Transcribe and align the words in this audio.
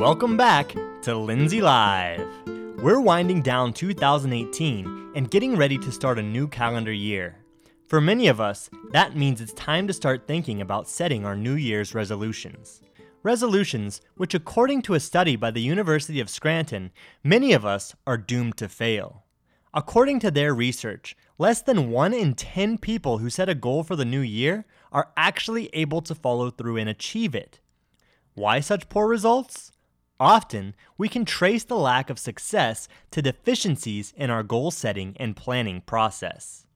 Welcome 0.00 0.38
back 0.38 0.74
to 1.02 1.14
Lindsay 1.14 1.60
Live. 1.60 2.26
We're 2.78 3.00
winding 3.00 3.42
down 3.42 3.74
2018 3.74 5.12
and 5.14 5.30
getting 5.30 5.58
ready 5.58 5.76
to 5.76 5.92
start 5.92 6.18
a 6.18 6.22
new 6.22 6.48
calendar 6.48 6.90
year. 6.90 7.36
For 7.86 8.00
many 8.00 8.28
of 8.28 8.40
us, 8.40 8.70
that 8.92 9.14
means 9.14 9.42
it's 9.42 9.52
time 9.52 9.86
to 9.88 9.92
start 9.92 10.26
thinking 10.26 10.62
about 10.62 10.88
setting 10.88 11.26
our 11.26 11.36
New 11.36 11.52
Year's 11.52 11.94
resolutions. 11.94 12.80
Resolutions, 13.22 14.00
which, 14.16 14.32
according 14.32 14.80
to 14.82 14.94
a 14.94 15.00
study 15.00 15.36
by 15.36 15.50
the 15.50 15.60
University 15.60 16.18
of 16.18 16.30
Scranton, 16.30 16.92
many 17.22 17.52
of 17.52 17.66
us 17.66 17.94
are 18.06 18.16
doomed 18.16 18.56
to 18.56 18.70
fail. 18.70 19.24
According 19.74 20.20
to 20.20 20.30
their 20.30 20.54
research, 20.54 21.14
less 21.36 21.60
than 21.60 21.90
1 21.90 22.14
in 22.14 22.32
10 22.32 22.78
people 22.78 23.18
who 23.18 23.28
set 23.28 23.50
a 23.50 23.54
goal 23.54 23.82
for 23.84 23.96
the 23.96 24.06
new 24.06 24.22
year 24.22 24.64
are 24.92 25.12
actually 25.18 25.68
able 25.74 26.00
to 26.00 26.14
follow 26.14 26.48
through 26.48 26.78
and 26.78 26.88
achieve 26.88 27.34
it. 27.34 27.60
Why 28.32 28.60
such 28.60 28.88
poor 28.88 29.06
results? 29.06 29.72
Often, 30.20 30.74
we 30.98 31.08
can 31.08 31.24
trace 31.24 31.64
the 31.64 31.78
lack 31.78 32.10
of 32.10 32.18
success 32.18 32.88
to 33.10 33.22
deficiencies 33.22 34.12
in 34.14 34.28
our 34.28 34.42
goal 34.42 34.70
setting 34.70 35.16
and 35.18 35.34
planning 35.34 35.80
process. 35.80 36.66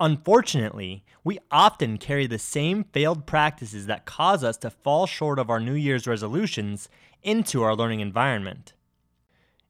Unfortunately, 0.00 1.04
we 1.22 1.38
often 1.52 1.98
carry 1.98 2.26
the 2.26 2.38
same 2.38 2.82
failed 2.82 3.26
practices 3.26 3.86
that 3.86 4.06
cause 4.06 4.42
us 4.42 4.56
to 4.58 4.70
fall 4.70 5.06
short 5.06 5.38
of 5.38 5.48
our 5.48 5.60
New 5.60 5.74
Year's 5.74 6.08
resolutions 6.08 6.88
into 7.22 7.62
our 7.62 7.76
learning 7.76 8.00
environment. 8.00 8.72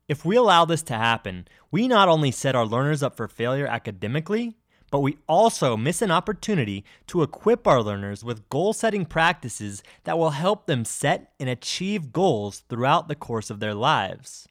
If 0.09 0.25
we 0.25 0.37
allow 0.37 0.65
this 0.65 0.83
to 0.85 0.95
happen, 0.95 1.47
we 1.71 1.87
not 1.87 2.09
only 2.09 2.31
set 2.31 2.57
our 2.57 2.67
learners 2.67 3.03
up 3.03 3.19
for 3.19 3.29
failure 3.29 3.67
academically, 3.67 4.57
but 4.95 5.01
we 5.01 5.19
also 5.27 5.77
miss 5.77 6.01
an 6.03 6.13
opportunity 6.13 6.85
to 7.09 7.25
equip 7.25 7.67
our 7.67 7.83
learners 7.83 8.23
with 8.23 8.49
goal 8.49 8.73
setting 8.73 9.05
practices 9.05 9.83
that 10.05 10.17
will 10.17 10.31
help 10.31 10.67
them 10.67 10.85
set 10.85 11.33
and 11.41 11.49
achieve 11.49 12.13
goals 12.13 12.63
throughout 12.69 13.09
the 13.09 13.17
course 13.17 13.51
of 13.51 13.59
their 13.59 13.75
lives. 13.75 14.47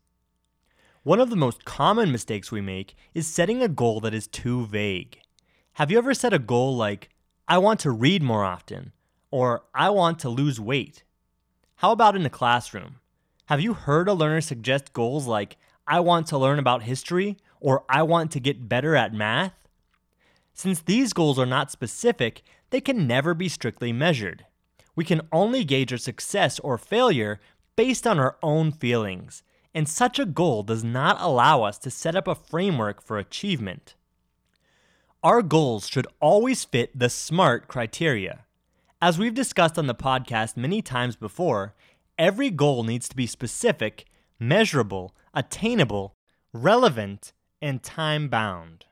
One 1.03 1.21
of 1.21 1.30
the 1.30 1.38
most 1.38 1.64
common 1.64 2.11
mistakes 2.11 2.52
we 2.52 2.59
make 2.59 2.94
is 3.14 3.25
setting 3.25 3.64
a 3.64 3.69
goal 3.69 4.02
that 4.02 4.14
is 4.14 4.27
too 4.27 4.66
vague. 4.66 5.17
Have 5.75 5.89
you 5.89 5.97
ever 5.97 6.14
set 6.14 6.33
a 6.33 6.39
goal 6.39 6.75
like, 6.75 7.08
I 7.47 7.58
want 7.58 7.80
to 7.80 7.91
read 7.91 8.21
more 8.21 8.44
often, 8.44 8.91
or 9.31 9.64
I 9.73 9.91
want 9.91 10.19
to 10.19 10.30
lose 10.30 10.59
weight? 10.59 11.05
How 11.75 11.94
about 11.94 12.17
in 12.17 12.23
the 12.23 12.30
classroom? 12.30 12.97
Have 13.45 13.61
you 13.61 13.75
heard 13.75 14.09
a 14.09 14.14
learner 14.14 14.41
suggest 14.41 14.91
goals 14.91 15.25
like, 15.25 15.55
I 15.88 16.02
want 16.02 16.27
to 16.27 16.38
learn 16.38 16.59
about 16.59 16.83
history, 16.83 17.38
or 17.61 17.86
I 17.88 18.03
want 18.03 18.30
to 18.31 18.41
get 18.41 18.67
better 18.67 18.97
at 18.97 19.14
math? 19.14 19.62
Since 20.53 20.81
these 20.81 21.13
goals 21.13 21.39
are 21.39 21.45
not 21.45 21.71
specific, 21.71 22.43
they 22.69 22.79
can 22.79 23.07
never 23.07 23.33
be 23.33 23.49
strictly 23.49 23.91
measured. 23.91 24.45
We 24.95 25.03
can 25.03 25.27
only 25.31 25.63
gauge 25.63 25.91
our 25.91 25.97
success 25.97 26.59
or 26.59 26.77
failure 26.77 27.39
based 27.75 28.05
on 28.05 28.19
our 28.19 28.37
own 28.43 28.71
feelings, 28.71 29.41
and 29.73 29.89
such 29.89 30.19
a 30.19 30.25
goal 30.25 30.61
does 30.63 30.83
not 30.83 31.19
allow 31.19 31.63
us 31.63 31.79
to 31.79 31.89
set 31.89 32.15
up 32.15 32.27
a 32.27 32.35
framework 32.35 33.01
for 33.01 33.17
achievement. 33.17 33.95
Our 35.23 35.41
goals 35.41 35.87
should 35.87 36.07
always 36.19 36.63
fit 36.63 36.97
the 36.97 37.09
SMART 37.09 37.67
criteria. 37.67 38.45
As 39.01 39.17
we've 39.17 39.33
discussed 39.33 39.79
on 39.79 39.87
the 39.87 39.95
podcast 39.95 40.55
many 40.55 40.81
times 40.81 41.15
before, 41.15 41.73
every 42.19 42.49
goal 42.49 42.83
needs 42.83 43.09
to 43.09 43.15
be 43.15 43.25
specific, 43.25 44.05
measurable, 44.39 45.15
attainable, 45.33 46.15
relevant, 46.51 47.33
and 47.61 47.81
time 47.81 48.27
bound. 48.27 48.85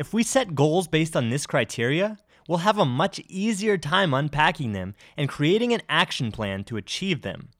If 0.00 0.14
we 0.14 0.22
set 0.22 0.54
goals 0.54 0.88
based 0.88 1.14
on 1.14 1.28
this 1.28 1.46
criteria, 1.46 2.16
we'll 2.48 2.64
have 2.64 2.78
a 2.78 2.86
much 2.86 3.20
easier 3.28 3.76
time 3.76 4.14
unpacking 4.14 4.72
them 4.72 4.94
and 5.14 5.28
creating 5.28 5.74
an 5.74 5.82
action 5.90 6.32
plan 6.32 6.64
to 6.64 6.78
achieve 6.78 7.20
them. 7.20 7.50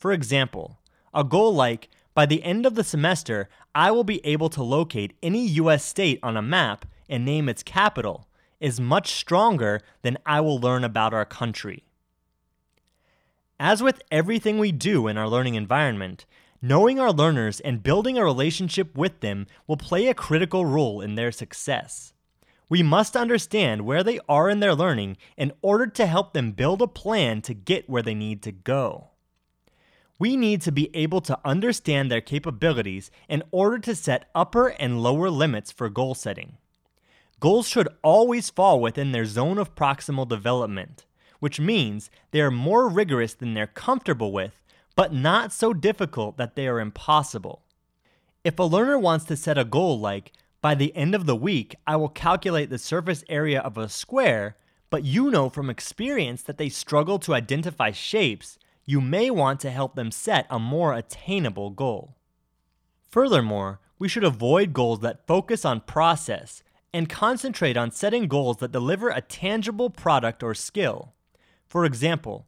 For 0.00 0.10
example, 0.10 0.78
a 1.12 1.22
goal 1.22 1.54
like, 1.54 1.90
by 2.14 2.24
the 2.24 2.42
end 2.42 2.64
of 2.64 2.76
the 2.76 2.82
semester, 2.82 3.50
I 3.74 3.90
will 3.90 4.04
be 4.04 4.24
able 4.24 4.48
to 4.48 4.62
locate 4.62 5.18
any 5.22 5.46
US 5.60 5.84
state 5.84 6.18
on 6.22 6.34
a 6.34 6.40
map 6.40 6.86
and 7.10 7.26
name 7.26 7.46
its 7.46 7.62
capital 7.62 8.26
is 8.58 8.80
much 8.80 9.12
stronger 9.12 9.82
than 10.00 10.16
I 10.24 10.40
will 10.40 10.58
learn 10.58 10.82
about 10.82 11.12
our 11.12 11.26
country. 11.26 11.84
As 13.60 13.82
with 13.82 14.00
everything 14.10 14.58
we 14.58 14.72
do 14.72 15.08
in 15.08 15.18
our 15.18 15.28
learning 15.28 15.56
environment, 15.56 16.24
knowing 16.60 16.98
our 16.98 17.12
learners 17.12 17.60
and 17.60 17.82
building 17.82 18.18
a 18.18 18.24
relationship 18.24 18.96
with 18.96 19.20
them 19.20 19.46
will 19.66 19.76
play 19.76 20.08
a 20.08 20.14
critical 20.14 20.64
role 20.66 21.00
in 21.00 21.14
their 21.14 21.32
success. 21.32 22.12
We 22.68 22.82
must 22.82 23.16
understand 23.16 23.82
where 23.82 24.02
they 24.02 24.18
are 24.28 24.50
in 24.50 24.60
their 24.60 24.74
learning 24.74 25.18
in 25.36 25.52
order 25.62 25.86
to 25.86 26.06
help 26.06 26.32
them 26.32 26.52
build 26.52 26.82
a 26.82 26.88
plan 26.88 27.42
to 27.42 27.54
get 27.54 27.88
where 27.88 28.02
they 28.02 28.14
need 28.14 28.42
to 28.42 28.52
go. 28.52 29.10
We 30.18 30.36
need 30.36 30.62
to 30.62 30.72
be 30.72 30.94
able 30.94 31.20
to 31.22 31.38
understand 31.44 32.10
their 32.10 32.20
capabilities 32.22 33.10
in 33.28 33.42
order 33.50 33.78
to 33.80 33.94
set 33.94 34.30
upper 34.34 34.68
and 34.68 35.02
lower 35.02 35.30
limits 35.30 35.70
for 35.70 35.88
goal 35.88 36.14
setting. 36.14 36.56
Goals 37.38 37.68
should 37.68 37.88
always 38.02 38.48
fall 38.48 38.80
within 38.80 39.12
their 39.12 39.26
zone 39.26 39.58
of 39.58 39.74
proximal 39.74 40.26
development, 40.26 41.04
which 41.38 41.60
means 41.60 42.10
they 42.30 42.40
are 42.40 42.50
more 42.50 42.88
rigorous 42.88 43.34
than 43.34 43.52
they're 43.52 43.66
comfortable 43.66 44.32
with, 44.32 44.62
but 44.96 45.12
not 45.12 45.52
so 45.52 45.72
difficult 45.72 46.38
that 46.38 46.56
they 46.56 46.66
are 46.66 46.80
impossible. 46.80 47.62
If 48.42 48.58
a 48.58 48.64
learner 48.64 48.98
wants 48.98 49.26
to 49.26 49.36
set 49.36 49.58
a 49.58 49.64
goal 49.64 50.00
like, 50.00 50.32
by 50.62 50.74
the 50.74 50.96
end 50.96 51.14
of 51.14 51.26
the 51.26 51.36
week, 51.36 51.76
I 51.86 51.96
will 51.96 52.08
calculate 52.08 52.70
the 52.70 52.78
surface 52.78 53.22
area 53.28 53.60
of 53.60 53.78
a 53.78 53.88
square, 53.88 54.56
but 54.90 55.04
you 55.04 55.30
know 55.30 55.48
from 55.48 55.70
experience 55.70 56.42
that 56.42 56.58
they 56.58 56.68
struggle 56.68 57.18
to 57.20 57.34
identify 57.34 57.90
shapes, 57.92 58.58
you 58.84 59.00
may 59.00 59.30
want 59.30 59.60
to 59.60 59.70
help 59.70 59.94
them 59.94 60.10
set 60.10 60.46
a 60.48 60.58
more 60.58 60.94
attainable 60.94 61.70
goal. 61.70 62.16
Furthermore, 63.10 63.80
we 63.98 64.08
should 64.08 64.24
avoid 64.24 64.72
goals 64.72 65.00
that 65.00 65.26
focus 65.26 65.64
on 65.64 65.80
process 65.80 66.62
and 66.92 67.08
concentrate 67.08 67.76
on 67.76 67.90
setting 67.90 68.28
goals 68.28 68.58
that 68.58 68.72
deliver 68.72 69.10
a 69.10 69.20
tangible 69.20 69.90
product 69.90 70.42
or 70.42 70.54
skill. 70.54 71.12
For 71.66 71.84
example, 71.84 72.46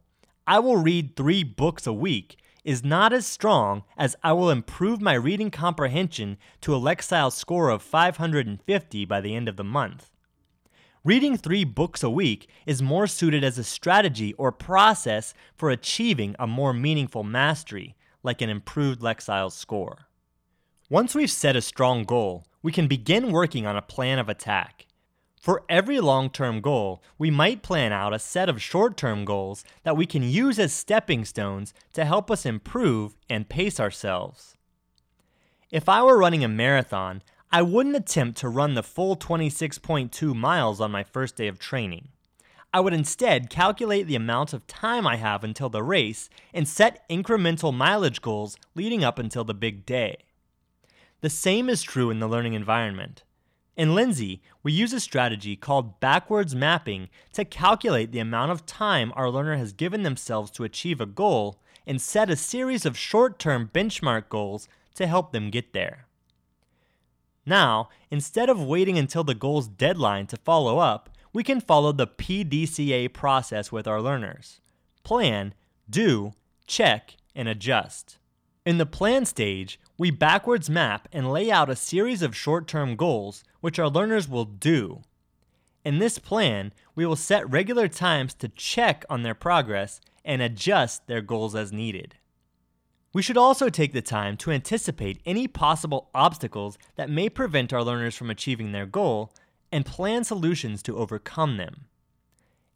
I 0.49 0.57
will 0.57 0.77
read 0.77 1.15
three 1.15 1.43
books 1.43 1.85
a 1.85 1.93
week 1.93 2.35
is 2.63 2.83
not 2.83 3.13
as 3.13 3.27
strong 3.27 3.83
as 3.95 4.15
I 4.23 4.33
will 4.33 4.49
improve 4.49 4.99
my 4.99 5.13
reading 5.13 5.51
comprehension 5.51 6.39
to 6.61 6.73
a 6.73 6.79
Lexile 6.79 7.31
score 7.31 7.69
of 7.69 7.83
550 7.83 9.05
by 9.05 9.21
the 9.21 9.35
end 9.35 9.47
of 9.47 9.57
the 9.57 9.63
month. 9.63 10.09
Reading 11.05 11.37
three 11.37 11.63
books 11.63 12.01
a 12.01 12.09
week 12.09 12.49
is 12.65 12.81
more 12.81 13.05
suited 13.05 13.43
as 13.43 13.59
a 13.59 13.63
strategy 13.63 14.33
or 14.39 14.51
process 14.51 15.35
for 15.55 15.69
achieving 15.69 16.35
a 16.39 16.47
more 16.47 16.73
meaningful 16.73 17.23
mastery, 17.23 17.95
like 18.23 18.41
an 18.41 18.49
improved 18.49 19.01
Lexile 19.01 19.51
score. 19.51 20.07
Once 20.89 21.13
we've 21.13 21.29
set 21.29 21.55
a 21.55 21.61
strong 21.61 22.05
goal, 22.05 22.47
we 22.63 22.71
can 22.71 22.87
begin 22.87 23.31
working 23.31 23.67
on 23.67 23.75
a 23.75 23.83
plan 23.83 24.17
of 24.17 24.27
attack. 24.27 24.87
For 25.39 25.63
every 25.69 26.01
long 26.01 26.29
term 26.29 26.59
goal, 26.59 27.01
we 27.17 27.31
might 27.31 27.63
plan 27.63 27.93
out 27.93 28.13
a 28.13 28.19
set 28.19 28.49
of 28.49 28.61
short 28.61 28.97
term 28.97 29.23
goals 29.23 29.63
that 29.83 29.95
we 29.95 30.05
can 30.05 30.21
use 30.21 30.59
as 30.59 30.73
stepping 30.73 31.23
stones 31.23 31.73
to 31.93 32.03
help 32.03 32.29
us 32.29 32.45
improve 32.45 33.15
and 33.29 33.47
pace 33.47 33.79
ourselves. 33.79 34.57
If 35.71 35.87
I 35.87 36.03
were 36.03 36.17
running 36.17 36.43
a 36.43 36.49
marathon, 36.49 37.21
I 37.53 37.61
wouldn't 37.61 37.95
attempt 37.95 38.37
to 38.39 38.49
run 38.49 38.73
the 38.73 38.83
full 38.83 39.15
26.2 39.15 40.35
miles 40.35 40.81
on 40.81 40.91
my 40.91 41.03
first 41.03 41.37
day 41.37 41.47
of 41.47 41.57
training. 41.57 42.09
I 42.73 42.81
would 42.81 42.93
instead 42.93 43.49
calculate 43.49 44.07
the 44.07 44.15
amount 44.15 44.51
of 44.53 44.67
time 44.67 45.07
I 45.07 45.15
have 45.15 45.43
until 45.45 45.69
the 45.69 45.83
race 45.83 46.29
and 46.53 46.67
set 46.67 47.07
incremental 47.09 47.73
mileage 47.73 48.21
goals 48.21 48.57
leading 48.75 49.05
up 49.05 49.17
until 49.17 49.45
the 49.45 49.53
big 49.53 49.85
day. 49.85 50.17
The 51.21 51.29
same 51.29 51.69
is 51.69 51.81
true 51.81 52.09
in 52.09 52.19
the 52.19 52.27
learning 52.27 52.53
environment. 52.53 53.23
In 53.79 53.95
Lindsay, 53.95 54.41
we 54.61 54.73
use 54.73 54.91
a 54.91 54.99
strategy 54.99 55.55
called 55.55 56.01
backwards 56.01 56.53
mapping 56.53 57.07
to 57.31 57.45
calculate 57.45 58.11
the 58.11 58.19
amount 58.19 58.51
of 58.51 58.65
time 58.65 59.13
our 59.15 59.29
learner 59.29 59.55
has 59.55 59.71
given 59.71 60.03
themselves 60.03 60.51
to 60.51 60.65
achieve 60.65 60.99
a 60.99 61.05
goal 61.05 61.61
and 61.87 62.01
set 62.01 62.29
a 62.29 62.35
series 62.35 62.85
of 62.85 62.97
short 62.97 63.39
term 63.39 63.71
benchmark 63.73 64.27
goals 64.27 64.67
to 64.95 65.07
help 65.07 65.31
them 65.31 65.49
get 65.49 65.71
there. 65.71 66.07
Now, 67.45 67.87
instead 68.11 68.49
of 68.49 68.61
waiting 68.61 68.97
until 68.97 69.23
the 69.23 69.33
goal's 69.33 69.69
deadline 69.69 70.27
to 70.27 70.35
follow 70.35 70.79
up, 70.79 71.09
we 71.31 71.41
can 71.41 71.61
follow 71.61 71.93
the 71.93 72.05
PDCA 72.05 73.13
process 73.13 73.71
with 73.71 73.87
our 73.87 74.01
learners 74.01 74.59
plan, 75.03 75.53
do, 75.89 76.33
check, 76.67 77.15
and 77.33 77.47
adjust. 77.47 78.17
In 78.65 78.77
the 78.77 78.85
plan 78.85 79.25
stage, 79.25 79.79
we 79.97 80.11
backwards 80.11 80.69
map 80.69 81.07
and 81.11 81.31
lay 81.31 81.49
out 81.49 81.69
a 81.69 81.75
series 81.75 82.21
of 82.21 82.35
short 82.35 82.67
term 82.67 82.95
goals 82.95 83.43
which 83.61 83.79
our 83.79 83.89
learners 83.89 84.27
will 84.27 84.45
do. 84.45 85.01
In 85.85 85.99
this 85.99 86.19
plan, 86.19 86.73
we 86.93 87.05
will 87.05 87.15
set 87.15 87.49
regular 87.49 87.87
times 87.87 88.33
to 88.35 88.49
check 88.49 89.05
on 89.09 89.23
their 89.23 89.33
progress 89.33 90.01
and 90.25 90.41
adjust 90.41 91.07
their 91.07 91.21
goals 91.21 91.55
as 91.55 91.71
needed. 91.71 92.15
We 93.13 93.21
should 93.21 93.37
also 93.37 93.69
take 93.69 93.93
the 93.93 94.01
time 94.01 94.37
to 94.37 94.51
anticipate 94.51 95.21
any 95.25 95.47
possible 95.47 96.09
obstacles 96.13 96.77
that 96.95 97.09
may 97.09 97.29
prevent 97.29 97.73
our 97.73 97.83
learners 97.83 98.15
from 98.15 98.29
achieving 98.29 98.71
their 98.71 98.85
goal 98.85 99.33
and 99.71 99.85
plan 99.85 100.23
solutions 100.23 100.83
to 100.83 100.97
overcome 100.97 101.57
them. 101.57 101.85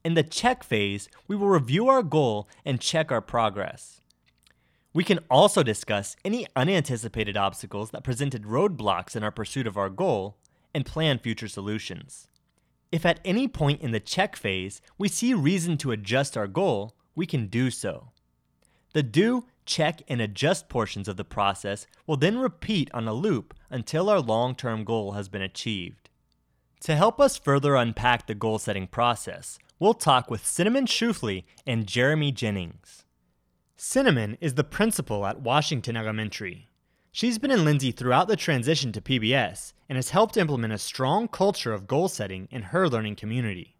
In 0.03 0.15
the 0.15 0.23
check 0.23 0.63
phase, 0.63 1.07
we 1.27 1.35
will 1.35 1.49
review 1.49 1.87
our 1.87 2.03
goal 2.03 2.47
and 2.65 2.81
check 2.81 3.11
our 3.11 3.21
progress. 3.21 4.01
We 4.93 5.03
can 5.03 5.19
also 5.29 5.63
discuss 5.63 6.15
any 6.23 6.45
unanticipated 6.55 7.35
obstacles 7.35 7.89
that 7.91 8.03
presented 8.03 8.43
roadblocks 8.43 9.15
in 9.15 9.23
our 9.23 9.31
pursuit 9.31 9.65
of 9.65 9.75
our 9.75 9.89
goal 9.89 10.37
and 10.73 10.85
plan 10.85 11.17
future 11.17 11.47
solutions. 11.47 12.27
If 12.91 13.05
at 13.05 13.19
any 13.25 13.47
point 13.47 13.81
in 13.81 13.89
the 13.89 13.99
check 13.99 14.35
phase 14.35 14.81
we 14.99 15.07
see 15.07 15.33
reason 15.33 15.77
to 15.79 15.91
adjust 15.91 16.37
our 16.37 16.47
goal, 16.47 16.95
we 17.15 17.25
can 17.25 17.47
do 17.47 17.71
so. 17.71 18.11
The 18.93 19.01
do, 19.01 19.45
check, 19.65 20.03
and 20.07 20.21
adjust 20.21 20.69
portions 20.69 21.07
of 21.07 21.17
the 21.17 21.25
process 21.25 21.87
will 22.05 22.17
then 22.17 22.37
repeat 22.37 22.91
on 22.93 23.07
a 23.07 23.13
loop 23.13 23.55
until 23.71 24.11
our 24.11 24.21
long 24.21 24.53
term 24.53 24.83
goal 24.83 25.13
has 25.13 25.27
been 25.27 25.41
achieved. 25.41 26.11
To 26.81 26.95
help 26.95 27.19
us 27.19 27.37
further 27.37 27.75
unpack 27.75 28.27
the 28.27 28.35
goal 28.35 28.59
setting 28.59 28.85
process, 28.85 29.57
we'll 29.79 29.95
talk 29.95 30.29
with 30.29 30.45
Cinnamon 30.45 30.85
Schufley 30.85 31.45
and 31.65 31.87
Jeremy 31.87 32.31
Jennings. 32.31 33.05
Cinnamon 33.75 34.37
is 34.39 34.53
the 34.53 34.63
principal 34.63 35.25
at 35.25 35.41
Washington 35.41 35.97
Elementary. 35.97 36.67
She's 37.11 37.37
been 37.37 37.51
in 37.51 37.65
Lindsay 37.65 37.91
throughout 37.91 38.27
the 38.27 38.35
transition 38.35 38.91
to 38.91 39.01
PBS 39.01 39.73
and 39.89 39.95
has 39.97 40.11
helped 40.11 40.37
implement 40.37 40.73
a 40.73 40.77
strong 40.77 41.27
culture 41.27 41.73
of 41.73 41.87
goal 41.87 42.07
setting 42.07 42.47
in 42.51 42.63
her 42.63 42.87
learning 42.87 43.15
community. 43.15 43.75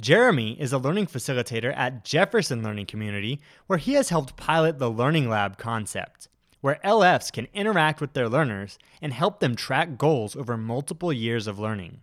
Jeremy 0.00 0.58
is 0.60 0.72
a 0.72 0.78
learning 0.78 1.06
facilitator 1.06 1.76
at 1.76 2.04
Jefferson 2.04 2.62
Learning 2.62 2.86
Community, 2.86 3.40
where 3.66 3.78
he 3.78 3.94
has 3.94 4.10
helped 4.10 4.36
pilot 4.36 4.78
the 4.78 4.90
Learning 4.90 5.28
Lab 5.28 5.58
concept, 5.58 6.28
where 6.60 6.80
LFs 6.84 7.32
can 7.32 7.48
interact 7.52 8.00
with 8.00 8.12
their 8.12 8.28
learners 8.28 8.78
and 9.02 9.12
help 9.12 9.40
them 9.40 9.56
track 9.56 9.98
goals 9.98 10.36
over 10.36 10.56
multiple 10.56 11.12
years 11.12 11.46
of 11.46 11.58
learning. 11.58 12.00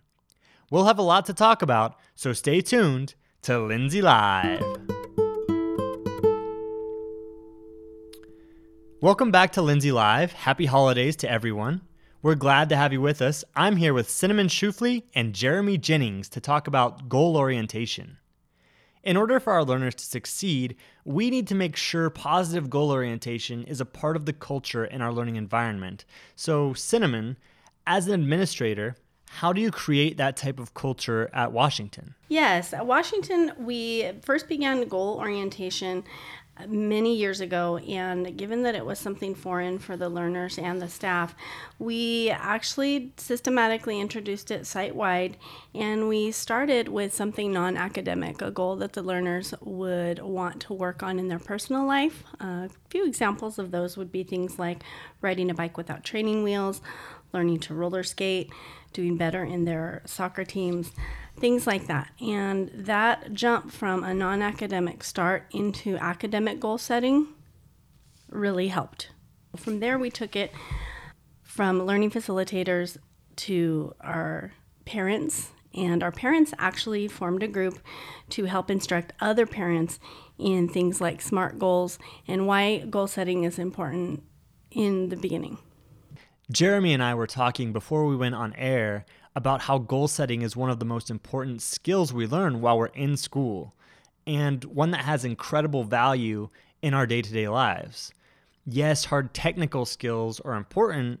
We'll 0.70 0.86
have 0.86 0.98
a 0.98 1.02
lot 1.02 1.26
to 1.26 1.34
talk 1.34 1.62
about, 1.62 1.96
so 2.14 2.32
stay 2.32 2.60
tuned 2.60 3.14
to 3.42 3.58
Lindsay 3.58 4.02
Live. 4.02 4.95
Welcome 9.02 9.30
back 9.30 9.52
to 9.52 9.62
Lindsay 9.62 9.92
Live. 9.92 10.32
Happy 10.32 10.64
holidays 10.64 11.16
to 11.16 11.30
everyone. 11.30 11.82
We're 12.22 12.34
glad 12.34 12.70
to 12.70 12.76
have 12.76 12.94
you 12.94 13.02
with 13.02 13.20
us. 13.20 13.44
I'm 13.54 13.76
here 13.76 13.92
with 13.92 14.08
Cinnamon 14.08 14.48
Schufley 14.48 15.02
and 15.14 15.34
Jeremy 15.34 15.76
Jennings 15.76 16.30
to 16.30 16.40
talk 16.40 16.66
about 16.66 17.06
goal 17.06 17.36
orientation. 17.36 18.16
In 19.04 19.18
order 19.18 19.38
for 19.38 19.52
our 19.52 19.64
learners 19.64 19.96
to 19.96 20.04
succeed, 20.04 20.76
we 21.04 21.28
need 21.28 21.46
to 21.48 21.54
make 21.54 21.76
sure 21.76 22.08
positive 22.08 22.70
goal 22.70 22.90
orientation 22.90 23.64
is 23.64 23.82
a 23.82 23.84
part 23.84 24.16
of 24.16 24.24
the 24.24 24.32
culture 24.32 24.86
in 24.86 25.02
our 25.02 25.12
learning 25.12 25.36
environment. 25.36 26.06
So, 26.34 26.72
Cinnamon, 26.72 27.36
as 27.86 28.06
an 28.06 28.14
administrator, 28.14 28.96
how 29.28 29.52
do 29.52 29.60
you 29.60 29.70
create 29.70 30.16
that 30.16 30.38
type 30.38 30.58
of 30.58 30.72
culture 30.72 31.28
at 31.34 31.52
Washington? 31.52 32.14
Yes, 32.28 32.72
at 32.72 32.86
Washington, 32.86 33.52
we 33.58 34.12
first 34.22 34.48
began 34.48 34.88
goal 34.88 35.18
orientation 35.18 36.04
many 36.66 37.14
years 37.14 37.40
ago, 37.40 37.76
and 37.78 38.36
given 38.36 38.62
that 38.62 38.74
it 38.74 38.84
was 38.84 38.98
something 38.98 39.34
foreign 39.34 39.78
for 39.78 39.96
the 39.96 40.08
learners 40.08 40.58
and 40.58 40.80
the 40.80 40.88
staff, 40.88 41.34
we 41.78 42.30
actually 42.30 43.12
systematically 43.16 44.00
introduced 44.00 44.50
it 44.50 44.66
site 44.66 44.94
wide. 44.94 45.36
And 45.74 46.08
we 46.08 46.30
started 46.32 46.88
with 46.88 47.12
something 47.12 47.52
non 47.52 47.76
academic, 47.76 48.40
a 48.40 48.50
goal 48.50 48.76
that 48.76 48.94
the 48.94 49.02
learners 49.02 49.54
would 49.60 50.20
want 50.20 50.60
to 50.62 50.72
work 50.72 51.02
on 51.02 51.18
in 51.18 51.28
their 51.28 51.38
personal 51.38 51.86
life. 51.86 52.24
A 52.40 52.70
few 52.88 53.06
examples 53.06 53.58
of 53.58 53.70
those 53.70 53.96
would 53.96 54.10
be 54.10 54.22
things 54.22 54.58
like 54.58 54.82
riding 55.20 55.50
a 55.50 55.54
bike 55.54 55.76
without 55.76 56.04
training 56.04 56.42
wheels, 56.42 56.80
learning 57.32 57.60
to 57.60 57.74
roller 57.74 58.02
skate, 58.02 58.50
doing 58.96 59.16
better 59.16 59.44
in 59.44 59.66
their 59.66 60.02
soccer 60.06 60.44
teams 60.44 60.90
things 61.38 61.66
like 61.66 61.86
that. 61.86 62.10
And 62.20 62.70
that 62.74 63.32
jump 63.32 63.70
from 63.70 64.02
a 64.02 64.14
non 64.14 64.42
academic 64.42 65.04
start 65.04 65.44
into 65.52 65.96
academic 65.96 66.60
goal 66.60 66.78
setting 66.78 67.28
really 68.30 68.68
helped. 68.68 69.10
From 69.56 69.80
there, 69.80 69.98
we 69.98 70.10
took 70.10 70.36
it 70.36 70.52
from 71.42 71.84
learning 71.84 72.10
facilitators 72.10 72.98
to 73.36 73.94
our 74.00 74.52
parents, 74.84 75.50
and 75.74 76.02
our 76.02 76.12
parents 76.12 76.52
actually 76.58 77.08
formed 77.08 77.42
a 77.42 77.48
group 77.48 77.78
to 78.30 78.44
help 78.46 78.70
instruct 78.70 79.12
other 79.20 79.46
parents 79.46 79.98
in 80.38 80.68
things 80.68 81.00
like 81.00 81.22
SMART 81.22 81.58
goals 81.58 81.98
and 82.26 82.46
why 82.46 82.78
goal 82.78 83.06
setting 83.06 83.44
is 83.44 83.58
important 83.58 84.22
in 84.70 85.08
the 85.08 85.16
beginning. 85.16 85.58
Jeremy 86.52 86.94
and 86.94 87.02
I 87.02 87.12
were 87.16 87.26
talking 87.26 87.72
before 87.72 88.06
we 88.06 88.14
went 88.14 88.36
on 88.36 88.54
air 88.54 89.04
about 89.34 89.62
how 89.62 89.78
goal 89.78 90.06
setting 90.06 90.42
is 90.42 90.54
one 90.54 90.70
of 90.70 90.78
the 90.78 90.84
most 90.84 91.10
important 91.10 91.60
skills 91.60 92.12
we 92.12 92.24
learn 92.24 92.60
while 92.60 92.78
we're 92.78 92.86
in 92.86 93.16
school, 93.16 93.74
and 94.28 94.62
one 94.64 94.92
that 94.92 95.04
has 95.04 95.24
incredible 95.24 95.82
value 95.82 96.48
in 96.82 96.94
our 96.94 97.04
day 97.04 97.20
to 97.20 97.32
day 97.32 97.48
lives. 97.48 98.12
Yes, 98.64 99.04
hard 99.04 99.34
technical 99.34 99.84
skills 99.84 100.38
are 100.38 100.54
important, 100.54 101.18